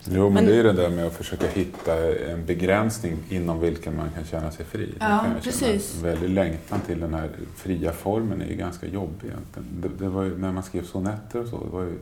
Jo, 0.04 0.22
men, 0.24 0.32
Men- 0.34 0.46
det 0.46 0.56
är 0.56 0.64
det 0.64 0.72
där 0.72 0.90
med 0.90 1.06
att 1.06 1.12
försöka 1.14 1.46
hitta 1.48 2.14
en 2.32 2.44
begränsning 2.46 3.16
inom 3.28 3.60
vilken 3.60 3.96
man 3.96 4.10
kan 4.10 4.24
känna 4.24 4.50
sig 4.50 4.64
fri. 4.64 4.94
Ja, 5.00 5.24
precis. 5.42 5.96
En 5.96 6.02
väldig 6.02 6.30
längtan 6.30 6.80
till 6.80 7.00
den 7.00 7.14
här 7.14 7.30
fria 7.56 7.92
formen 7.92 8.42
är 8.42 8.46
ju 8.46 8.54
ganska 8.54 8.86
jobbig 8.86 9.26
egentligen. 9.28 9.68
Det, 9.80 10.04
det 10.04 10.08
var 10.10 10.22
ju, 10.22 10.38
när 10.38 10.52
man 10.52 10.62
skrev 10.62 10.84
sonetter 10.86 11.40
och 11.42 11.48
så, 11.48 11.64
det 11.64 11.70
var 11.70 11.82
ju 11.82 11.98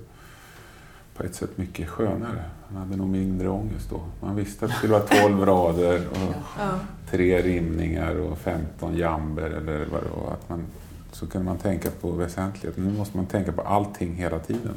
på 1.17 1.23
ett 1.23 1.35
sätt 1.35 1.59
mycket 1.59 1.89
skönare. 1.89 2.45
Man 2.69 2.83
hade 2.83 2.97
nog 2.97 3.09
mindre 3.09 3.49
ångest 3.49 3.91
då. 3.91 4.01
Man 4.21 4.37
visste 4.37 4.65
att 4.65 4.71
det 4.71 4.77
skulle 4.77 4.93
vara 4.93 5.03
12 5.23 5.41
rader 5.47 6.09
och 6.11 6.35
Ja. 6.59 6.71
tre 7.11 7.43
rimningar 7.43 8.15
och 8.15 8.39
15 8.39 8.97
jamber 8.97 9.43
eller 9.51 9.85
vad 9.93 10.03
det 10.03 10.09
var. 10.09 10.33
Att 10.33 10.49
man, 10.49 10.67
så 11.13 11.27
kunde 11.27 11.45
man 11.45 11.59
tänka 11.59 11.91
på 11.91 12.11
väsentlighet. 12.11 12.77
Nu 12.77 12.93
måste 12.93 13.17
man 13.17 13.27
tänka 13.27 13.53
på 13.53 13.63
allting 13.63 14.15
hela 14.15 14.39
tiden. 14.39 14.75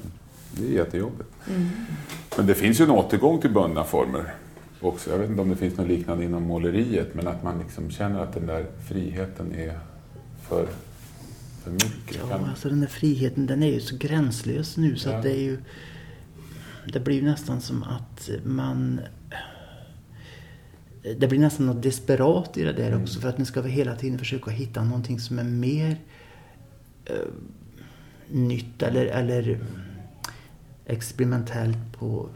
Det 0.51 0.67
är 0.67 0.71
jättejobbigt. 0.71 1.29
Mm. 1.47 1.69
Men 2.37 2.45
det 2.45 2.55
finns 2.55 2.79
ju 2.79 2.83
en 2.83 2.91
återgång 2.91 3.41
till 3.41 3.51
bundna 3.51 3.83
former 3.83 4.33
också. 4.81 5.11
Jag 5.11 5.17
vet 5.17 5.29
inte 5.29 5.41
om 5.41 5.49
det 5.49 5.55
finns 5.55 5.77
något 5.77 5.87
liknande 5.87 6.23
inom 6.23 6.43
måleriet, 6.43 7.15
men 7.15 7.27
att 7.27 7.43
man 7.43 7.59
liksom 7.59 7.89
känner 7.89 8.19
att 8.19 8.33
den 8.33 8.45
där 8.45 8.65
friheten 8.87 9.55
är 9.55 9.79
för, 10.47 10.67
för 11.63 11.71
mycket. 11.71 12.21
Ja, 12.29 12.39
alltså 12.49 12.69
den 12.69 12.79
där 12.79 12.87
friheten 12.87 13.45
den 13.45 13.63
är 13.63 13.73
ju 13.73 13.79
så 13.79 13.97
gränslös 13.97 14.77
nu 14.77 14.95
så 14.95 15.09
ja. 15.09 15.15
att 15.15 15.23
det 15.23 15.31
är 15.31 15.41
ju... 15.41 15.57
Det 16.93 16.99
blir 16.99 17.15
ju 17.15 17.21
nästan 17.21 17.61
som 17.61 17.83
att 17.83 18.29
man... 18.43 19.01
Det 21.17 21.27
blir 21.27 21.39
nästan 21.39 21.65
något 21.65 21.83
desperat 21.83 22.57
i 22.57 22.63
det 22.63 22.73
där 22.73 22.87
mm. 22.87 23.03
också 23.03 23.19
för 23.19 23.29
att 23.29 23.37
nu 23.37 23.45
ska 23.45 23.61
vi 23.61 23.69
hela 23.69 23.95
tiden 23.95 24.19
försöka 24.19 24.51
hitta 24.51 24.83
någonting 24.83 25.19
som 25.19 25.39
är 25.39 25.43
mer 25.43 25.97
uh, 27.09 27.17
nytt 28.29 28.81
eller, 28.81 29.05
eller 29.05 29.59
experimentellt 30.85 31.97
på... 31.99 32.29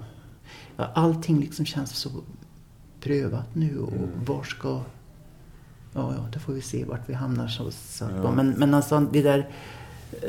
Ja, 0.77 0.91
allting 0.95 1.39
liksom 1.39 1.65
känns 1.65 1.95
så 1.95 2.09
prövat 3.01 3.55
nu 3.55 3.79
och 3.79 3.93
mm. 3.93 4.09
var 4.25 4.43
ska... 4.43 4.81
Ja, 5.93 6.13
ja, 6.17 6.27
det 6.33 6.39
får 6.39 6.53
vi 6.53 6.61
se 6.61 6.85
vart 6.85 7.09
vi 7.09 7.13
hamnar 7.13 7.47
så 7.47 7.71
sagt 7.71 8.13
ja. 8.23 8.31
men, 8.31 8.49
men 8.49 8.73
alltså 8.73 9.07
det 9.11 9.21
där 9.21 9.49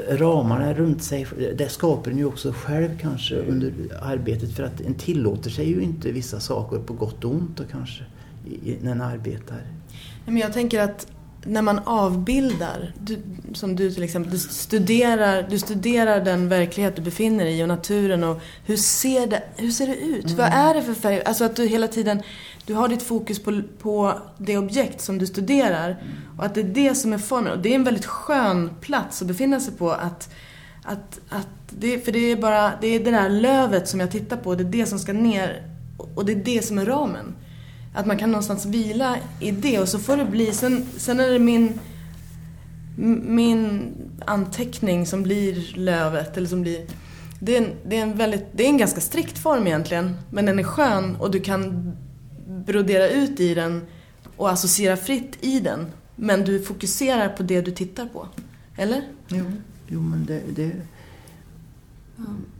ramarna 0.09 0.74
runt 0.74 1.03
sig, 1.03 1.26
det 1.59 1.68
skapar 1.68 2.11
en 2.11 2.18
ju 2.18 2.24
också 2.24 2.53
själv 2.53 2.98
kanske 3.00 3.37
mm. 3.37 3.50
under 3.50 3.72
arbetet 4.03 4.53
för 4.53 4.62
att 4.62 4.81
en 4.81 4.94
tillåter 4.94 5.50
sig 5.50 5.68
ju 5.68 5.83
inte 5.83 6.12
vissa 6.12 6.40
saker 6.40 6.79
på 6.79 6.92
gott 6.92 7.24
och 7.24 7.35
ont 7.35 7.61
och 7.61 7.70
kanske 7.70 8.05
när 8.81 8.92
en 8.92 9.00
arbetar. 9.00 9.62
Men 10.26 10.37
jag 10.37 10.53
tänker 10.53 10.81
att 10.81 11.07
när 11.44 11.62
man 11.62 11.79
avbildar, 11.79 12.92
du, 13.00 13.18
som 13.53 13.76
du 13.76 13.90
till 13.90 14.03
exempel, 14.03 14.33
du 14.33 14.38
studerar, 14.38 15.46
du 15.50 15.59
studerar 15.59 16.24
den 16.24 16.48
verklighet 16.48 16.96
du 16.96 17.03
befinner 17.03 17.44
dig 17.44 17.59
i 17.59 17.62
och 17.62 17.68
naturen 17.68 18.24
och 18.24 18.40
hur 18.64 18.76
ser 18.76 19.26
det, 19.26 19.42
hur 19.57 19.70
ser 19.70 19.87
det 19.87 19.96
ut? 19.96 20.24
Mm. 20.24 20.37
Vad 20.37 20.46
är 20.46 20.74
det 20.74 20.83
för 20.83 20.94
färg? 20.94 21.22
Alltså 21.24 21.44
att 21.44 21.57
du 21.57 21.66
hela 21.66 21.88
tiden, 21.88 22.22
du 22.66 22.74
har 22.74 22.88
ditt 22.88 23.03
fokus 23.03 23.42
på, 23.42 23.62
på 23.79 24.18
det 24.38 24.59
objekt 24.59 25.00
som 25.00 25.18
du 25.18 25.26
studerar 25.26 26.03
och 26.38 26.44
att 26.44 26.55
det 26.55 26.61
är 26.61 26.64
det 26.64 26.94
som 26.94 27.12
är 27.12 27.18
formen. 27.18 27.53
Och 27.53 27.59
det 27.59 27.68
är 27.68 27.74
en 27.74 27.85
väldigt 27.85 28.07
skön 28.07 28.70
plats 28.81 29.22
att 29.22 29.29
befinna 29.29 29.61
sig 29.61 29.74
på 29.74 29.90
att, 29.90 30.35
att, 30.83 31.20
att 31.29 31.48
det, 31.68 32.05
för 32.05 32.12
det 32.12 32.18
är 32.18 32.37
bara, 32.37 32.72
det 32.81 32.87
är 32.87 33.05
det 33.05 33.11
där 33.11 33.29
lövet 33.29 33.88
som 33.88 34.00
jag 34.00 34.11
tittar 34.11 34.37
på, 34.37 34.55
det 34.55 34.62
är 34.62 34.68
det 34.68 34.87
som 34.87 34.98
ska 34.98 35.12
ner 35.12 35.62
och 36.14 36.24
det 36.24 36.33
är 36.33 36.44
det 36.44 36.64
som 36.64 36.79
är 36.79 36.87
ramen. 36.87 37.35
Att 37.94 38.07
man 38.07 38.18
kan 38.18 38.31
någonstans 38.31 38.66
vila 38.66 39.16
i 39.40 39.50
det 39.50 39.79
och 39.79 39.88
så 39.88 39.98
får 39.98 40.16
det 40.16 40.24
bli, 40.24 40.53
sen, 40.53 40.87
sen 40.96 41.20
är 41.20 41.31
det 41.31 41.38
min, 41.38 41.81
min 43.26 43.92
anteckning 44.26 45.07
som 45.07 45.22
blir 45.22 45.76
lövet 45.76 46.37
eller 46.37 46.48
som 46.48 46.62
blir 46.62 46.87
det 47.40 47.57
är, 47.57 47.62
en, 47.62 47.72
det, 47.85 47.96
är 47.96 48.03
en 48.03 48.16
väldigt, 48.16 48.44
det 48.53 48.64
är 48.64 48.68
en 48.68 48.79
ganska 48.79 49.00
strikt 49.00 49.38
form 49.38 49.66
egentligen, 49.66 50.16
men 50.31 50.46
den 50.46 50.59
är 50.59 50.62
skön 50.62 51.16
och 51.16 51.31
du 51.31 51.40
kan 51.40 51.92
brodera 52.46 53.09
ut 53.09 53.40
i 53.40 53.55
den 53.55 53.87
och 54.37 54.50
associera 54.50 54.96
fritt 54.96 55.37
i 55.40 55.61
den. 55.61 55.87
Men 56.16 56.44
du 56.44 56.62
fokuserar 56.62 57.29
på 57.29 57.42
det 57.42 57.61
du 57.61 57.70
tittar 57.70 58.07
på. 58.07 58.26
Eller? 58.76 59.03
Jo, 59.29 59.44
jo 59.88 60.00
men 60.00 60.24
det, 60.24 60.42
det, 60.57 60.72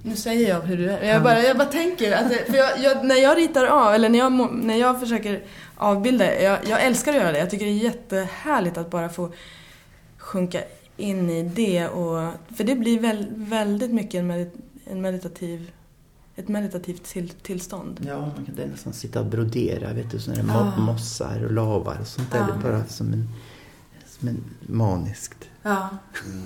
nu 0.03 0.16
säger 0.16 0.49
jag 0.49 0.61
hur 0.61 0.77
du 0.77 0.90
är. 0.90 1.12
Jag 1.12 1.23
bara, 1.23 1.42
jag 1.42 1.57
bara 1.59 1.68
tänker, 1.68 2.12
att, 2.12 2.33
för 2.33 2.57
jag, 2.57 2.79
jag, 2.79 3.05
när 3.05 3.14
jag 3.14 3.38
ritar 3.38 3.66
av, 3.66 3.94
eller 3.94 4.09
när 4.09 4.18
jag, 4.18 4.55
när 4.55 4.77
jag 4.77 5.01
försöker 5.01 5.42
avbilda, 5.77 6.42
jag, 6.42 6.59
jag 6.68 6.85
älskar 6.85 7.12
att 7.12 7.18
göra 7.18 7.33
det. 7.33 7.38
Jag 7.38 7.51
tycker 7.51 7.64
det 7.66 7.73
är 7.73 7.85
jättehärligt 7.85 8.79
att 8.79 8.90
bara 8.90 9.09
få 9.09 9.33
sjunka 10.18 10.61
in 10.96 11.31
i 11.31 11.42
det. 11.42 11.88
Och, 11.88 12.33
för 12.57 12.64
det 12.64 12.75
blir 12.75 13.01
väl, 13.01 13.27
väldigt 13.35 13.90
mycket 13.90 14.18
en, 14.18 14.27
medit, 14.27 14.55
en 14.85 15.01
meditativ 15.01 15.70
ett 16.37 16.49
meditativt 16.49 17.05
till, 17.05 17.29
tillstånd. 17.29 18.01
Ja, 18.07 18.20
man 18.20 18.46
kan 18.46 18.55
nästan 18.55 18.92
sitta 18.92 19.20
och 19.20 19.27
brodera, 19.27 19.92
vet 19.92 20.11
du, 20.11 20.18
sådana 20.18 20.73
ah. 20.77 20.81
mossar 20.81 21.44
och 21.44 21.53
lavar 21.53 21.99
och 22.01 22.07
sånt 22.07 22.33
där. 22.33 22.40
Ah. 22.40 22.62
Bara 22.62 22.85
som 22.85 23.12
en, 23.12 23.29
som 24.07 24.29
en 24.29 24.44
maniskt. 24.61 25.49
Ja, 25.62 25.88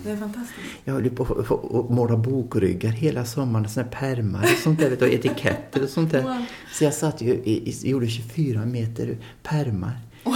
det 0.04 0.10
är 0.10 0.16
fantastiskt. 0.16 0.58
Jag 0.84 0.94
höll 0.94 1.10
på 1.10 1.22
att 1.22 1.90
måla 1.90 2.16
bokryggar 2.16 2.90
hela 2.90 3.24
sommaren, 3.24 3.68
såna 3.68 3.86
pärmar 3.86 4.42
och 4.42 4.48
sånt 4.48 4.80
där, 4.80 5.02
och 5.02 5.08
etiketter 5.08 5.82
och 5.82 5.88
sånt 5.88 6.12
där. 6.12 6.22
Wow. 6.22 6.44
Så 6.72 6.84
jag 6.84 6.94
satt 6.94 7.22
ju 7.22 7.32
i, 7.32 7.74
gjorde 7.82 8.06
24 8.06 8.64
meter 8.64 9.18
pärmar. 9.42 9.98
Wow. 10.24 10.34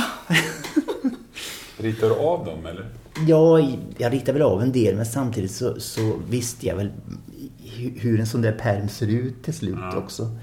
Ritar 1.76 2.08
du 2.08 2.14
av 2.14 2.44
dem 2.44 2.66
eller? 2.66 2.86
Ja, 3.26 3.60
jag 3.98 4.12
ritar 4.12 4.32
väl 4.32 4.42
av 4.42 4.62
en 4.62 4.72
del 4.72 4.96
men 4.96 5.06
samtidigt 5.06 5.50
så, 5.50 5.80
så 5.80 6.20
visste 6.28 6.66
jag 6.66 6.76
väl 6.76 6.92
hur 7.76 8.20
en 8.20 8.26
sån 8.26 8.42
där 8.42 8.52
pärm 8.52 8.88
ser 8.88 9.06
ut 9.06 9.42
till 9.42 9.54
slut 9.54 9.78
ja. 9.78 9.96
också. 9.96 10.36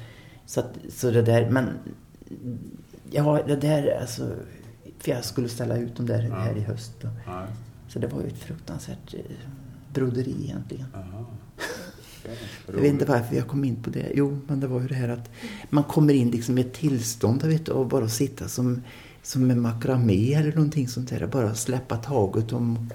Så, 0.46 0.60
att, 0.60 0.74
så 0.90 1.12
det 1.12 1.22
där, 1.22 1.50
men 1.50 1.70
ja, 3.12 3.40
det 3.48 3.56
där 3.56 3.98
alltså, 4.02 4.30
för 5.00 5.12
jag 5.12 5.26
skulle 5.26 5.50
ställa 5.50 5.78
ut 5.78 5.96
dem 5.96 6.06
där 6.06 6.28
ja. 6.30 6.36
här 6.36 6.58
i 6.58 6.62
höst. 6.62 6.92
Då. 7.02 7.08
Ja. 7.26 7.44
Så 7.88 8.00
det 8.00 8.08
var 8.08 8.22
ju 8.22 8.28
ett 8.28 8.40
fruktansvärt 8.40 9.14
eh, 9.14 9.20
broderi 9.94 10.36
egentligen. 10.44 10.86
Jag 12.68 12.82
vet 12.82 12.94
inte 12.94 13.06
varför 13.06 13.36
jag 13.36 13.48
kom 13.48 13.64
in 13.64 13.76
på 13.76 13.90
det. 13.90 14.12
Jo, 14.14 14.40
men 14.48 14.60
det 14.60 14.68
var 14.68 14.82
ju 14.82 14.88
det 14.88 14.96
här 14.96 15.10
att 15.10 15.30
man 15.70 15.84
kommer 15.84 16.14
in 16.14 16.32
liksom 16.32 16.58
i 16.58 16.62
ett 16.62 16.74
tillstånd 16.74 17.44
vet, 17.44 17.70
och 17.70 17.88
bara 17.88 18.10
sitta 18.10 18.48
som, 18.48 18.82
som 19.22 19.52
en 19.52 19.62
makramé 19.62 20.34
eller 20.34 20.54
någonting 20.54 20.88
sånt 20.88 21.10
där. 21.10 21.28
Bara 21.28 21.56
släppa 21.56 21.98
taget 21.98 22.54
om 22.54 22.90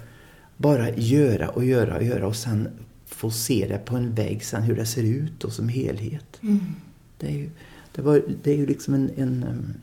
bara 0.57 0.91
göra 0.91 1.49
och 1.49 1.65
göra 1.65 1.97
och 1.97 2.05
göra 2.05 2.27
och 2.27 2.37
sen 2.37 2.69
få 3.07 3.31
se 3.31 3.67
det 3.69 3.79
på 3.79 3.97
en 3.97 4.15
vägg 4.15 4.45
sen 4.45 4.63
hur 4.63 4.77
det 4.77 4.87
ser 4.87 5.03
ut 5.03 5.45
och 5.45 5.53
som 5.53 5.69
helhet. 5.69 6.39
Mm. 6.43 6.61
Det, 7.19 7.27
är 7.27 7.39
ju, 7.39 7.51
det, 7.93 8.03
var, 8.03 8.23
det 8.43 8.51
är 8.51 8.57
ju 8.57 8.67
liksom 8.67 8.95
en, 8.95 9.11
en 9.17 9.45
um, 9.45 9.75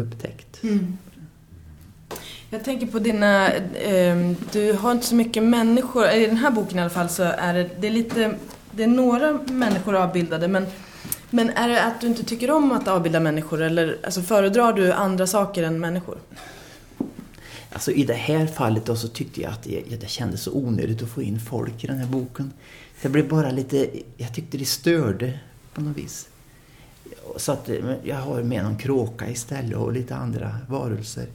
upptäckt. 0.00 0.62
Mm. 0.62 0.96
Jag 2.52 2.64
tänker 2.64 2.86
på 2.86 2.98
dina, 2.98 3.52
eh, 3.52 4.32
du 4.52 4.72
har 4.72 4.92
inte 4.92 5.06
så 5.06 5.14
mycket 5.14 5.42
människor, 5.42 6.10
i 6.10 6.26
den 6.26 6.36
här 6.36 6.50
boken 6.50 6.78
i 6.78 6.80
alla 6.80 6.90
fall 6.90 7.08
så 7.08 7.22
är 7.22 7.54
det, 7.54 7.70
det 7.80 7.86
är 7.86 7.90
lite, 7.90 8.34
det 8.70 8.82
är 8.82 8.86
några 8.86 9.32
människor 9.32 9.96
avbildade 9.96 10.48
men, 10.48 10.66
men 11.30 11.50
är 11.50 11.68
det 11.68 11.84
att 11.84 12.00
du 12.00 12.06
inte 12.06 12.24
tycker 12.24 12.50
om 12.50 12.72
att 12.72 12.88
avbilda 12.88 13.20
människor 13.20 13.62
eller 13.62 13.98
alltså 14.04 14.22
föredrar 14.22 14.72
du 14.72 14.92
andra 14.92 15.26
saker 15.26 15.62
än 15.62 15.80
människor? 15.80 16.18
Alltså 17.72 17.92
i 17.92 18.04
det 18.04 18.14
här 18.14 18.46
fallet 18.46 18.86
då 18.86 18.96
så 18.96 19.08
tyckte 19.08 19.40
jag 19.40 19.52
att 19.52 19.62
det, 19.62 19.82
det 20.00 20.08
kändes 20.08 20.42
så 20.42 20.52
onödigt 20.52 21.02
att 21.02 21.10
få 21.10 21.22
in 21.22 21.40
folk 21.40 21.84
i 21.84 21.86
den 21.86 21.98
här 21.98 22.06
boken. 22.06 22.52
Det 23.02 23.08
blev 23.08 23.28
bara 23.28 23.50
lite, 23.50 23.90
jag 24.16 24.34
tyckte 24.34 24.58
det 24.58 24.64
störde 24.64 25.38
på 25.74 25.80
något 25.80 25.96
vis. 25.96 26.28
Så 27.36 27.52
att 27.52 27.70
jag 28.02 28.16
har 28.16 28.42
med 28.42 28.64
någon 28.64 28.78
kråka 28.78 29.30
istället 29.30 29.76
och 29.76 29.92
lite 29.92 30.16
andra 30.16 30.56
varelser. 30.68 31.26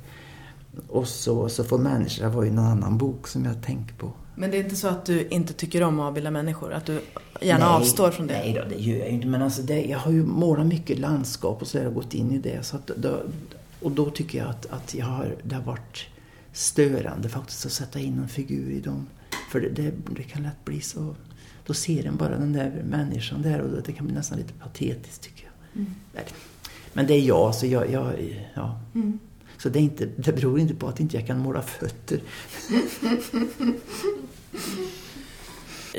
Och 0.88 1.08
så, 1.08 1.50
så 1.50 1.64
får 1.64 1.78
människor 1.78 2.28
vara 2.28 2.48
i 2.48 2.52
någon 2.52 2.66
annan 2.66 2.98
bok 2.98 3.28
som 3.28 3.46
jag 3.46 3.64
tänker 3.64 3.96
på. 3.96 4.12
Men 4.36 4.52
det 4.52 4.58
är 4.58 4.64
inte 4.64 4.76
så 4.76 4.88
att 4.88 5.06
du 5.06 5.28
inte 5.28 5.54
tycker 5.54 5.84
om 5.84 6.00
avbilda 6.00 6.32
människor? 6.32 6.74
Att 6.74 6.86
du 6.86 7.02
gärna 7.42 7.66
nej, 7.66 7.76
avstår 7.76 8.12
från 8.12 8.28
det? 8.28 8.34
Nej 8.34 8.54
då, 8.54 8.76
det 8.76 8.82
gör 8.82 8.98
jag 8.98 9.08
inte. 9.08 9.28
Men 9.28 9.42
alltså 9.42 9.62
det, 9.62 9.86
jag 9.86 10.00
har 10.00 10.12
ju 10.12 10.26
målat 10.26 10.68
mycket 10.68 11.00
landskap 11.00 11.62
och 11.62 11.68
så 11.68 11.78
har 11.78 11.86
jag 11.86 11.94
gått 11.94 12.14
in 12.14 12.32
i 12.32 12.38
det. 12.38 12.66
Så 12.66 12.76
att 12.76 12.88
då, 12.88 13.22
och 13.82 13.92
då 13.92 14.10
tycker 14.10 14.38
jag 14.38 14.48
att, 14.48 14.66
att 14.66 14.96
jag 14.96 15.06
har, 15.06 15.36
det 15.44 15.56
har 15.56 15.64
varit 15.64 16.06
störande 16.54 17.30
faktiskt 17.30 17.66
att 17.66 17.72
sätta 17.72 18.00
in 18.00 18.20
en 18.20 18.28
figur 18.28 18.72
i 18.72 18.80
dem. 18.80 19.08
För 19.52 19.62
det, 19.62 19.70
det, 19.70 19.94
det 20.16 20.24
kan 20.24 20.44
lätt 20.44 20.66
bli 20.66 20.82
så. 20.82 21.16
Då 21.66 21.74
ser 21.74 22.06
en 22.06 22.16
bara 22.16 22.38
den 22.38 22.54
där 22.54 22.84
människan 22.90 23.42
där 23.42 23.62
och 23.62 23.82
det 23.86 23.92
kan 23.92 24.06
bli 24.06 24.16
nästan 24.16 24.38
lite 24.38 24.54
patetiskt 24.54 25.22
tycker 25.22 25.46
jag. 25.46 25.82
Mm. 25.82 25.94
Men 26.94 27.08
det 27.08 27.14
är 27.14 27.22
jag, 27.22 27.56
så 27.56 27.66
jag, 27.66 27.92
jag 27.92 28.14
ja. 28.54 28.80
Mm. 28.96 29.20
Så 29.58 29.70
det, 29.70 29.80
är 29.80 29.84
inte, 29.84 30.06
det 30.06 30.32
beror 30.32 30.60
inte 30.60 30.74
på 30.76 30.88
att 30.88 31.00
inte 31.00 31.18
jag 31.18 31.28
kan 31.28 31.40
måla 31.40 31.62
fötter. 31.62 32.20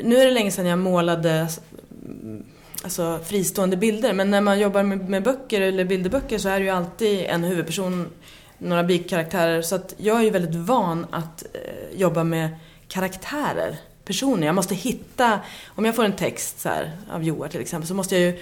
nu 0.03 0.17
är 0.17 0.25
det 0.25 0.31
länge 0.31 0.51
sedan 0.51 0.65
jag 0.65 0.79
målade 0.79 1.47
alltså, 2.83 3.19
fristående 3.25 3.77
bilder. 3.77 4.13
Men 4.13 4.31
när 4.31 4.41
man 4.41 4.59
jobbar 4.59 4.83
med, 4.83 5.09
med, 5.09 5.23
böcker 5.23 5.61
eller 5.61 5.85
bilderböcker 5.85 6.37
så 6.37 6.49
är 6.49 6.59
det 6.59 6.65
ju 6.65 6.71
alltid 6.71 7.25
en 7.25 7.43
huvudperson, 7.43 8.07
några 8.57 8.83
bikaraktärer. 8.83 9.61
Så 9.61 9.75
att 9.75 9.93
jag 9.97 10.19
är 10.19 10.23
ju 10.23 10.29
väldigt 10.29 10.55
van 10.55 11.05
att 11.11 11.43
eh, 11.53 11.99
jobba 11.99 12.23
med 12.23 12.49
karaktärer, 12.87 13.75
personer. 14.05 14.47
Jag 14.47 14.55
måste 14.55 14.75
hitta, 14.75 15.39
om 15.67 15.85
jag 15.85 15.95
får 15.95 16.05
en 16.05 16.15
text 16.15 16.59
så 16.59 16.69
här, 16.69 16.91
av 17.11 17.23
Joar 17.23 17.47
till 17.47 17.61
exempel, 17.61 17.87
så 17.87 17.93
måste 17.93 18.15
jag 18.15 18.23
ju 18.23 18.39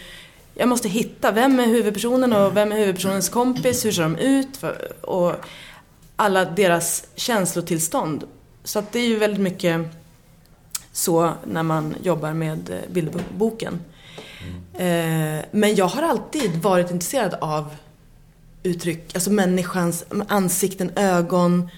jag 0.56 0.70
måste 0.70 0.90
hitta, 0.90 1.32
vem 1.32 1.60
är 1.60 1.66
huvudpersonen 1.66 2.34
och 2.34 2.58
vem 2.58 2.72
är 2.72 2.76
huvudpersonens 2.78 3.30
kompis, 3.30 3.86
hur 3.86 3.92
ser 3.92 4.04
de 4.04 4.18
ut 4.18 4.64
och 5.02 5.34
alla 6.16 6.46
deras 6.46 7.08
känslotillstånd. 7.16 8.24
Så 8.64 8.80
att 8.80 8.92
det 8.92 9.00
är 9.00 9.08
ju 9.08 9.16
väldigt 9.16 9.42
mycket 9.42 9.82
så 10.92 11.34
när 11.46 11.64
man 11.64 11.96
jobbar 12.04 12.34
med 12.34 12.70
eh, 12.70 12.92
bildboken. 12.92 13.80
Mm. 14.76 15.40
Eh, 15.40 15.46
men 15.52 15.76
jag 15.76 15.88
har 15.88 16.04
alltid 16.04 16.56
varit 16.56 16.92
intresserad 16.92 17.34
av 17.42 17.76
uttryck, 18.64 19.16
alltså 19.16 19.32
människans 19.32 20.06
ansikten, 20.28 20.92
ögon, 20.96 21.70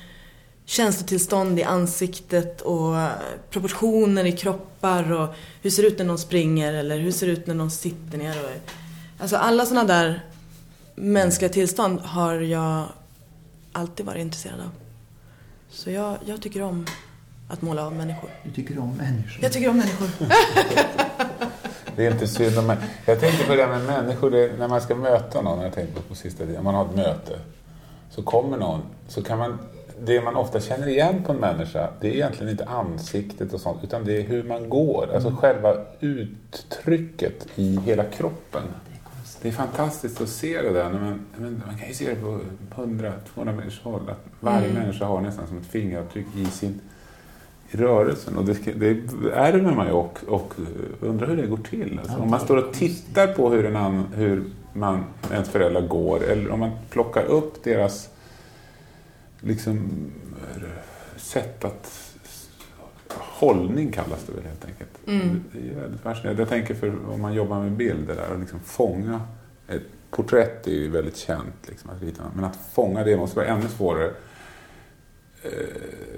känslotillstånd 0.69 1.59
i 1.59 1.63
ansiktet 1.63 2.61
och 2.61 2.95
proportioner 3.49 4.25
i 4.25 4.31
kroppar 4.31 5.11
och 5.11 5.35
hur 5.61 5.69
ser 5.69 5.83
det 5.83 5.89
ut 5.89 5.97
när 5.97 6.05
någon 6.05 6.17
springer 6.17 6.73
eller 6.73 6.97
hur 6.97 7.11
ser 7.11 7.27
det 7.27 7.33
ut 7.33 7.47
när 7.47 7.55
någon 7.55 7.71
sitter 7.71 8.17
ner. 8.17 8.43
Och, 8.43 8.71
alltså 9.17 9.37
alla 9.37 9.65
sådana 9.65 9.87
där 9.87 10.25
mänskliga 10.95 11.49
tillstånd 11.49 11.99
har 11.99 12.33
jag 12.33 12.85
alltid 13.71 14.05
varit 14.05 14.21
intresserad 14.21 14.59
av. 14.59 14.69
Så 15.69 15.91
jag, 15.91 16.17
jag 16.25 16.41
tycker 16.41 16.61
om 16.61 16.85
att 17.49 17.61
måla 17.61 17.85
av 17.85 17.93
människor. 17.93 18.29
Du 18.43 18.51
tycker 18.51 18.79
om 18.79 18.97
människor? 18.97 19.43
Jag 19.43 19.53
tycker 19.53 19.69
om 19.69 19.77
människor. 19.77 20.07
Det 21.95 22.05
är 22.05 22.11
inte 22.11 22.27
synd 22.27 22.57
om 22.57 22.75
Jag 23.05 23.19
tänkte 23.19 23.45
på 23.45 23.55
det 23.55 23.61
där 23.61 23.67
med 23.67 23.85
människor, 23.85 24.31
det, 24.31 24.51
när 24.59 24.67
man 24.67 24.81
ska 24.81 24.95
möta 24.95 25.41
någon, 25.41 25.63
jag 25.63 25.73
tänkte 25.73 26.01
på, 26.01 26.01
på 26.01 26.15
sista 26.15 26.45
tiden, 26.45 26.63
man 26.63 26.75
har 26.75 26.85
ett 26.85 26.95
möte, 26.95 27.39
så 28.09 28.21
kommer 28.23 28.57
någon, 28.57 28.81
så 29.07 29.23
kan 29.23 29.37
man, 29.37 29.59
det 30.05 30.21
man 30.21 30.35
ofta 30.35 30.59
känner 30.59 30.87
igen 30.87 31.23
på 31.25 31.31
en 31.31 31.39
människa, 31.39 31.89
det 32.01 32.07
är 32.07 32.13
egentligen 32.13 32.51
inte 32.51 32.65
ansiktet 32.65 33.53
och 33.53 33.61
sånt, 33.61 33.83
utan 33.83 34.05
det 34.05 34.17
är 34.17 34.21
hur 34.21 34.43
man 34.43 34.69
går, 34.69 35.09
alltså 35.13 35.27
mm. 35.27 35.39
själva 35.39 35.75
uttrycket 35.99 37.47
i 37.55 37.79
hela 37.85 38.03
kroppen. 38.03 38.63
Det 39.41 39.47
är 39.47 39.51
fantastiskt 39.51 40.21
att 40.21 40.29
se 40.29 40.61
det 40.61 40.73
där. 40.73 40.89
Man, 40.89 41.25
man 41.67 41.77
kan 41.77 41.87
ju 41.87 41.93
se 41.93 42.09
det 42.09 42.15
på 42.15 42.39
100-200 42.75 43.11
människors 43.35 43.81
håll. 43.81 44.09
Att 44.09 44.25
varje 44.39 44.69
mm. 44.69 44.81
människa 44.81 45.05
har 45.05 45.21
nästan 45.21 45.47
som 45.47 45.57
ett 45.57 45.65
fingeravtryck 45.65 46.25
i 46.35 46.45
sin 46.45 46.81
i 47.71 47.77
rörelsen. 47.77 48.37
Och 48.37 48.45
det, 48.45 48.53
det 48.75 48.89
ärver 49.33 49.71
man 49.71 49.87
ju 49.87 49.93
och, 49.93 50.19
och 50.27 50.53
undrar 51.01 51.27
hur 51.27 51.37
det 51.37 51.47
går 51.47 51.57
till. 51.57 51.99
Alltså, 51.99 52.17
om 52.17 52.29
man 52.29 52.39
står 52.39 52.57
och 52.57 52.73
tittar 52.73 53.27
på 53.27 53.49
hur, 53.49 53.65
en 53.65 53.75
annan, 53.75 54.05
hur 54.15 54.43
man, 54.73 55.03
ens 55.31 55.49
föräldrar 55.49 55.81
går 55.81 56.23
eller 56.23 56.51
om 56.51 56.59
man 56.59 56.71
plockar 56.89 57.23
upp 57.23 57.63
deras 57.63 58.09
liksom, 59.41 59.89
sätt 61.17 61.65
att 61.65 62.13
hållning 63.09 63.91
kallas 63.91 64.23
det 64.27 64.33
väl 64.33 64.43
helt 64.43 64.65
enkelt. 64.65 64.89
Mm. 65.07 65.43
Det 65.51 65.69
är 65.69 65.81
väldigt 65.81 66.01
fascinerande. 66.01 66.41
Jag 66.41 66.49
tänker 66.49 66.73
för 66.73 67.09
om 67.09 67.21
man 67.21 67.33
jobbar 67.33 67.59
med 67.59 67.71
bilder 67.71 68.15
där 68.15 68.31
och 68.31 68.39
liksom 68.39 68.59
fånga 68.59 69.21
ett 69.67 69.83
porträtt 70.11 70.67
är 70.67 70.71
ju 70.71 70.89
väldigt 70.89 71.17
känt, 71.17 71.67
liksom, 71.67 71.89
att 71.89 72.01
rita, 72.01 72.23
men 72.35 72.43
att 72.43 72.59
fånga 72.73 73.03
det 73.03 73.17
måste 73.17 73.35
vara 73.35 73.47
ännu 73.47 73.67
svårare. 73.67 74.11
Eh, 75.43 75.51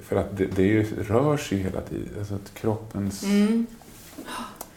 för 0.01 0.15
att 0.15 0.37
det, 0.37 0.45
det 0.45 0.63
ju, 0.63 1.03
rör 1.03 1.37
sig 1.37 1.57
hela 1.57 1.81
tiden. 1.81 2.09
Alltså 2.19 2.35
att 2.35 2.53
kroppens... 2.53 3.23
Mm. 3.23 3.65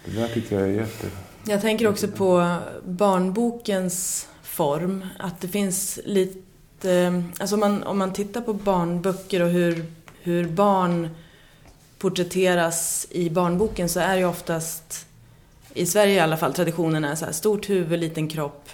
Det 0.05 0.20
där 0.20 0.28
tycker 0.28 0.61
jag 0.61 0.68
är 0.68 0.72
jätte... 0.72 1.07
Jag 1.44 1.61
tänker 1.61 1.88
också 1.88 2.09
på 2.09 2.57
barnbokens 2.85 4.28
form. 4.42 5.07
Att 5.18 5.40
det 5.40 5.48
finns 5.48 6.00
lite... 6.05 6.38
Eh, 6.85 7.21
alltså 7.38 7.57
om 7.57 7.61
man, 7.61 7.83
om 7.83 7.99
man 7.99 8.12
tittar 8.12 8.40
på 8.40 8.53
barnböcker 8.53 9.42
och 9.42 9.51
hur, 9.51 9.87
hur 10.23 10.49
barn 10.49 11.09
porträtteras 11.99 13.07
i 13.11 13.31
barnboken 13.31 13.88
så 13.88 14.01
är 14.01 14.16
det 14.16 14.25
oftast, 14.25 15.07
i 15.75 15.87
Sverige 15.87 16.14
i 16.14 16.21
alla 16.21 16.37
fall, 16.37 16.55
traditionen 16.55 17.05
är 17.05 17.14
så 17.14 17.25
här, 17.25 17.33
stort 17.33 17.71
huvud, 17.71 18.01
liten 18.01 18.29
kropp 18.29 18.68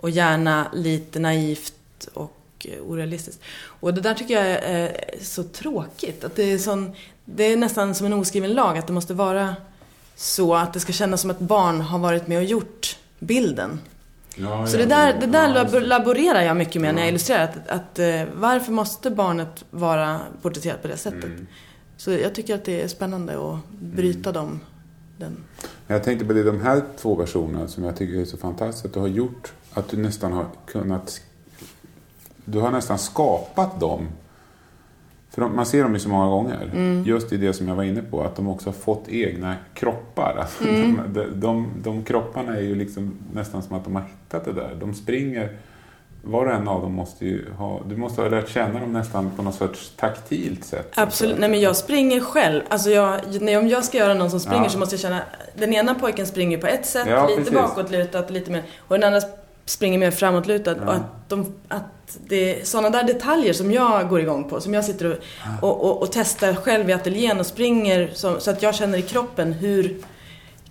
och 0.00 0.10
gärna 0.10 0.66
lite 0.72 1.18
naivt 1.18 2.08
och 2.14 2.36
eh, 2.64 2.82
orealistiskt. 2.82 3.40
Och 3.80 3.94
det 3.94 4.00
där 4.00 4.14
tycker 4.14 4.34
jag 4.34 4.46
är 4.46 5.04
så 5.20 5.42
tråkigt. 5.42 6.24
Att 6.24 6.36
det, 6.36 6.42
är 6.42 6.58
sån, 6.58 6.92
det 7.24 7.44
är 7.44 7.56
nästan 7.56 7.94
som 7.94 8.06
en 8.06 8.12
oskriven 8.12 8.52
lag 8.52 8.78
att 8.78 8.86
det 8.86 8.92
måste 8.92 9.14
vara 9.14 9.56
så 10.16 10.54
att 10.54 10.72
det 10.72 10.80
ska 10.80 10.92
kännas 10.92 11.20
som 11.20 11.30
att 11.30 11.38
barn 11.38 11.80
har 11.80 11.98
varit 11.98 12.26
med 12.26 12.38
och 12.38 12.44
gjort 12.44 12.98
bilden. 13.18 13.80
Ja, 14.36 14.66
så 14.66 14.76
det 14.76 14.86
där, 14.86 15.20
det 15.20 15.26
där 15.26 15.80
laborerar 15.80 16.42
jag 16.42 16.56
mycket 16.56 16.82
med 16.82 16.94
när 16.94 17.02
jag 17.02 17.08
illustrerar. 17.08 17.44
Att, 17.44 17.68
att, 17.68 17.98
eh, 17.98 18.22
varför 18.34 18.72
måste 18.72 19.10
barnet 19.10 19.64
vara 19.70 20.20
porträtterat 20.42 20.82
på 20.82 20.88
det 20.88 20.96
sättet? 20.96 21.24
Mm. 21.24 21.46
Så 21.96 22.10
jag 22.10 22.34
tycker 22.34 22.54
att 22.54 22.64
det 22.64 22.82
är 22.82 22.88
spännande 22.88 23.32
att 23.32 23.58
bryta 23.70 24.30
mm. 24.30 24.42
dem. 24.42 24.60
Den. 25.18 25.36
Jag 25.86 26.04
tänkte 26.04 26.26
på 26.26 26.32
det, 26.32 26.42
de 26.42 26.60
här 26.60 26.82
två 26.96 27.14
versionerna 27.14 27.68
som 27.68 27.84
jag 27.84 27.96
tycker 27.96 28.20
är 28.20 28.24
så 28.24 28.36
fantastiskt 28.36 28.86
att 28.86 28.94
du 28.94 29.00
har 29.00 29.08
gjort. 29.08 29.52
Att 29.72 29.88
du 29.88 29.96
nästan 29.96 30.32
har 30.32 30.46
kunnat... 30.66 31.20
Du 32.44 32.58
har 32.58 32.70
nästan 32.70 32.98
skapat 32.98 33.80
dem. 33.80 34.08
För 35.34 35.48
man 35.48 35.66
ser 35.66 35.82
dem 35.82 35.94
ju 35.94 36.00
så 36.00 36.08
många 36.08 36.26
gånger. 36.26 36.70
Mm. 36.72 37.04
Just 37.06 37.32
i 37.32 37.36
det 37.36 37.52
som 37.52 37.68
jag 37.68 37.74
var 37.74 37.82
inne 37.82 38.02
på, 38.02 38.22
att 38.22 38.36
de 38.36 38.48
också 38.48 38.68
har 38.68 38.74
fått 38.74 39.08
egna 39.08 39.54
kroppar. 39.74 40.36
Alltså 40.40 40.68
mm. 40.68 41.00
de, 41.08 41.24
de, 41.34 41.66
de, 41.82 42.02
kropparna 42.04 42.56
är 42.56 42.60
ju 42.60 42.74
liksom 42.74 43.16
nästan 43.32 43.62
som 43.62 43.76
att 43.76 43.84
de 43.84 43.94
har 43.94 44.02
hittat 44.02 44.44
det 44.44 44.52
där. 44.52 44.76
De 44.80 44.94
springer 44.94 45.56
var 46.22 46.46
och 46.46 46.52
en 46.52 46.68
av 46.68 46.82
dem 46.82 46.92
måste 46.92 47.26
ju 47.26 47.52
ha, 47.58 47.80
du 47.88 47.96
måste 47.96 48.22
ha 48.22 48.28
lärt 48.28 48.48
känna 48.48 48.80
dem 48.80 48.92
nästan 48.92 49.30
på 49.36 49.42
något 49.42 49.54
sorts 49.54 49.92
taktilt 49.96 50.64
sätt. 50.64 50.92
Absolut, 50.94 51.38
nej 51.38 51.48
men 51.48 51.60
jag 51.60 51.76
springer 51.76 52.20
själv. 52.20 52.62
Alltså 52.68 52.90
jag, 52.90 53.20
nej, 53.40 53.56
om 53.56 53.68
jag 53.68 53.84
ska 53.84 53.98
göra 53.98 54.14
någon 54.14 54.30
som 54.30 54.40
springer 54.40 54.64
ja. 54.64 54.70
så 54.70 54.78
måste 54.78 54.94
jag 54.94 55.00
känna, 55.00 55.20
den 55.54 55.74
ena 55.74 55.94
pojken 55.94 56.26
springer 56.26 56.58
på 56.58 56.66
ett 56.66 56.86
sätt, 56.86 57.06
ja, 57.08 57.26
lite 57.26 57.38
precis. 57.38 57.54
bakåtlutat, 57.54 58.30
lite 58.30 58.50
mer, 58.50 58.62
och 58.78 58.98
den 58.98 59.14
andra 59.14 59.28
springer 59.64 59.98
mer 59.98 60.10
framåtlutad. 60.10 60.76
Ja. 60.80 60.86
Och 60.86 60.94
att, 60.94 61.28
de, 61.28 61.52
att 61.68 61.82
det 62.28 62.60
är 62.60 62.64
sådana 62.64 62.90
där 62.90 63.04
detaljer 63.04 63.52
som 63.52 63.72
jag 63.72 64.08
går 64.08 64.20
igång 64.20 64.44
på, 64.44 64.60
som 64.60 64.74
jag 64.74 64.84
sitter 64.84 65.10
och, 65.10 65.18
och, 65.62 65.84
och, 65.84 66.02
och 66.02 66.12
testar 66.12 66.54
själv 66.54 66.90
i 66.90 66.92
ateljén 66.92 67.40
och 67.40 67.46
springer 67.46 68.10
så, 68.14 68.40
så 68.40 68.50
att 68.50 68.62
jag 68.62 68.74
känner 68.74 68.98
i 68.98 69.02
kroppen 69.02 69.52
hur 69.52 69.96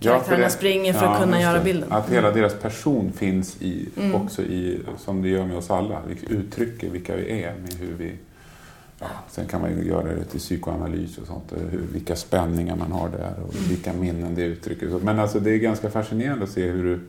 karaktärerna 0.04 0.42
ja, 0.42 0.50
springer 0.50 0.92
för 0.92 1.06
att 1.06 1.20
kunna 1.20 1.40
göra 1.40 1.60
bilden. 1.60 1.92
Att 1.92 2.10
hela 2.10 2.30
deras 2.30 2.54
person 2.54 3.12
finns 3.12 3.56
i, 3.62 3.88
mm. 3.96 4.14
också 4.14 4.42
i, 4.42 4.80
som 4.98 5.22
det 5.22 5.28
gör 5.28 5.46
med 5.46 5.56
oss 5.56 5.70
alla. 5.70 6.02
Vi 6.08 6.34
uttrycker 6.34 6.90
vilka 6.90 7.16
vi 7.16 7.42
är 7.42 7.54
med 7.54 7.74
hur 7.80 7.94
vi... 7.98 8.12
Ja, 9.00 9.06
sen 9.30 9.46
kan 9.46 9.60
man 9.60 9.70
ju 9.70 9.88
göra 9.88 10.14
det 10.14 10.24
till 10.24 10.40
psykoanalys 10.40 11.18
och 11.18 11.26
sånt. 11.26 11.52
Hur, 11.70 11.82
vilka 11.92 12.16
spänningar 12.16 12.76
man 12.76 12.92
har 12.92 13.08
där 13.08 13.34
och 13.48 13.54
mm. 13.54 13.68
vilka 13.68 13.92
minnen 13.92 14.34
det 14.34 14.42
uttrycker. 14.42 14.86
Men 14.86 15.18
alltså 15.18 15.40
det 15.40 15.50
är 15.50 15.58
ganska 15.58 15.90
fascinerande 15.90 16.44
att 16.44 16.50
se 16.50 16.66
hur 16.66 16.84
du, 16.84 17.00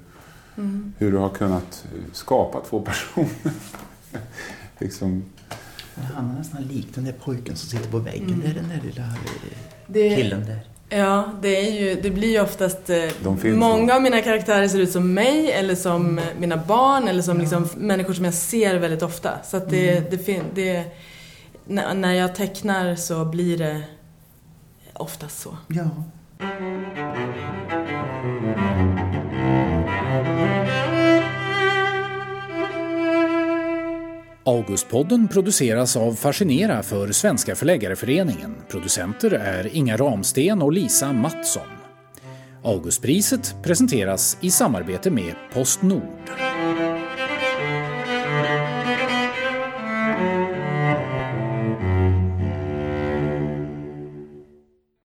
mm. 0.57 0.93
hur 0.97 1.11
du 1.11 1.17
har 1.17 1.29
kunnat 1.29 1.85
skapa 2.11 2.61
två 2.69 2.81
personer. 2.81 3.53
liksom, 4.79 5.23
han 6.13 6.31
är 6.31 6.37
nästan 6.37 6.63
lik 6.63 6.87
den 6.95 7.03
där 7.03 7.11
pojken 7.11 7.55
som 7.55 7.69
sitter 7.69 7.91
på 7.91 7.99
väggen 7.99 8.33
mm. 8.33 8.41
där, 8.41 8.53
den 8.53 8.69
där 8.69 8.81
lilla 8.83 9.13
det, 9.87 10.15
killen 10.15 10.45
där. 10.45 10.59
Ja, 10.89 11.31
det, 11.41 11.67
är 11.67 11.71
ju, 11.71 12.01
det 12.01 12.09
blir 12.09 12.31
ju 12.31 12.41
oftast... 12.41 12.89
Eh, 12.89 13.09
många 13.43 13.95
av 13.95 14.01
mina 14.01 14.21
karaktärer 14.21 14.67
ser 14.67 14.79
ut 14.79 14.91
som 14.91 15.13
mig 15.13 15.51
eller 15.51 15.75
som 15.75 16.19
eh, 16.19 16.25
mina 16.39 16.57
barn 16.57 17.07
eller 17.07 17.21
som 17.21 17.37
liksom 17.39 17.69
människor 17.77 18.13
som 18.13 18.25
jag 18.25 18.33
ser 18.33 18.75
väldigt 18.75 19.01
ofta. 19.01 19.31
Så 19.43 19.57
att 19.57 19.69
det, 19.69 19.97
mm. 19.97 20.43
det, 20.53 20.83
det, 21.65 21.93
när 21.93 22.13
jag 22.13 22.35
tecknar 22.35 22.95
så 22.95 23.25
blir 23.25 23.57
det 23.57 23.83
oftast 24.93 25.41
så. 25.41 25.57
Ja. 25.67 25.89
Augustpodden 34.47 35.27
produceras 35.27 35.97
av 35.97 36.13
Fascinera 36.13 36.83
för 36.83 37.11
Svenska 37.11 37.55
Förläggareföreningen. 37.55 38.55
Producenter 38.69 39.31
är 39.31 39.75
Inga 39.75 39.97
Ramsten 39.97 40.61
och 40.61 40.73
Lisa 40.73 41.13
Mattsson. 41.13 41.67
Augustpriset 42.63 43.55
presenteras 43.63 44.37
i 44.41 44.51
samarbete 44.51 45.11
med 45.11 45.35
Postnord. 45.53 46.54